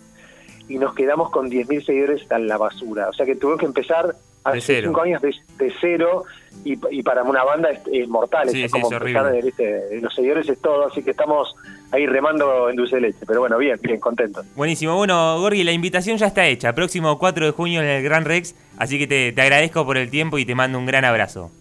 Y 0.67 0.77
nos 0.77 0.93
quedamos 0.93 1.31
con 1.31 1.49
10.000 1.49 1.85
seguidores 1.85 2.31
a 2.31 2.37
la 2.37 2.57
basura. 2.57 3.09
O 3.09 3.13
sea 3.13 3.25
que 3.25 3.35
tuvimos 3.35 3.59
que 3.59 3.65
empezar 3.65 4.15
hace 4.43 4.61
cero. 4.61 4.87
cinco 4.89 5.01
años 5.01 5.21
de, 5.21 5.35
de 5.57 5.73
cero 5.79 6.23
y, 6.63 6.77
y 6.91 7.03
para 7.03 7.23
una 7.23 7.43
banda 7.43 7.69
es, 7.69 7.81
es 7.91 8.07
mortal. 8.07 8.49
Sí, 8.49 8.63
es 8.63 8.71
sí, 8.71 8.79
como 8.79 8.91
es 8.91 9.55
de, 9.57 9.99
los 10.01 10.13
seguidores 10.13 10.47
es 10.49 10.59
todo, 10.59 10.87
así 10.87 11.03
que 11.03 11.11
estamos 11.11 11.55
ahí 11.91 12.05
remando 12.05 12.69
en 12.69 12.75
dulce 12.75 12.95
de 12.95 13.01
leche. 13.01 13.25
Pero 13.25 13.41
bueno, 13.41 13.57
bien, 13.57 13.79
bien, 13.81 13.99
contentos. 13.99 14.45
Buenísimo. 14.55 14.95
Bueno, 14.95 15.39
Gorgi, 15.39 15.63
la 15.63 15.71
invitación 15.71 16.17
ya 16.17 16.27
está 16.27 16.45
hecha. 16.45 16.73
Próximo 16.73 17.17
4 17.17 17.45
de 17.45 17.51
junio 17.51 17.81
en 17.81 17.87
el 17.87 18.03
Gran 18.03 18.25
Rex. 18.25 18.55
Así 18.77 18.97
que 18.97 19.07
te, 19.07 19.31
te 19.31 19.41
agradezco 19.41 19.85
por 19.85 19.97
el 19.97 20.09
tiempo 20.09 20.37
y 20.37 20.45
te 20.45 20.55
mando 20.55 20.77
un 20.77 20.85
gran 20.85 21.05
abrazo. 21.05 21.51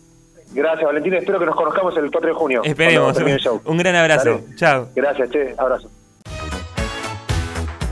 Gracias, 0.52 0.84
Valentina. 0.84 1.18
Espero 1.18 1.38
que 1.38 1.46
nos 1.46 1.56
conozcamos 1.56 1.96
el 1.96 2.10
4 2.10 2.28
de 2.28 2.34
junio. 2.34 2.62
Esperemos. 2.64 3.16
el 3.18 3.38
show. 3.38 3.60
Un 3.66 3.78
gran 3.78 3.94
abrazo. 3.96 4.30
Dale. 4.30 4.56
Chao. 4.56 4.88
Gracias, 4.94 5.30
che. 5.30 5.54
Abrazo. 5.58 5.90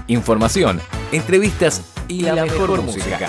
Información, 0.09 0.81
entrevistas 1.11 1.83
y 2.07 2.23
la, 2.23 2.45
mejor, 2.45 2.81
música. 2.81 3.28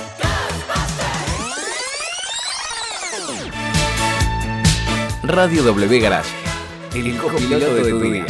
Radio 5.28 5.62
W 5.62 6.00
Garage, 6.00 6.30
el 6.96 7.18
copiloto 7.18 7.76
de 7.76 7.90
tu 7.90 8.00
día. 8.00 8.26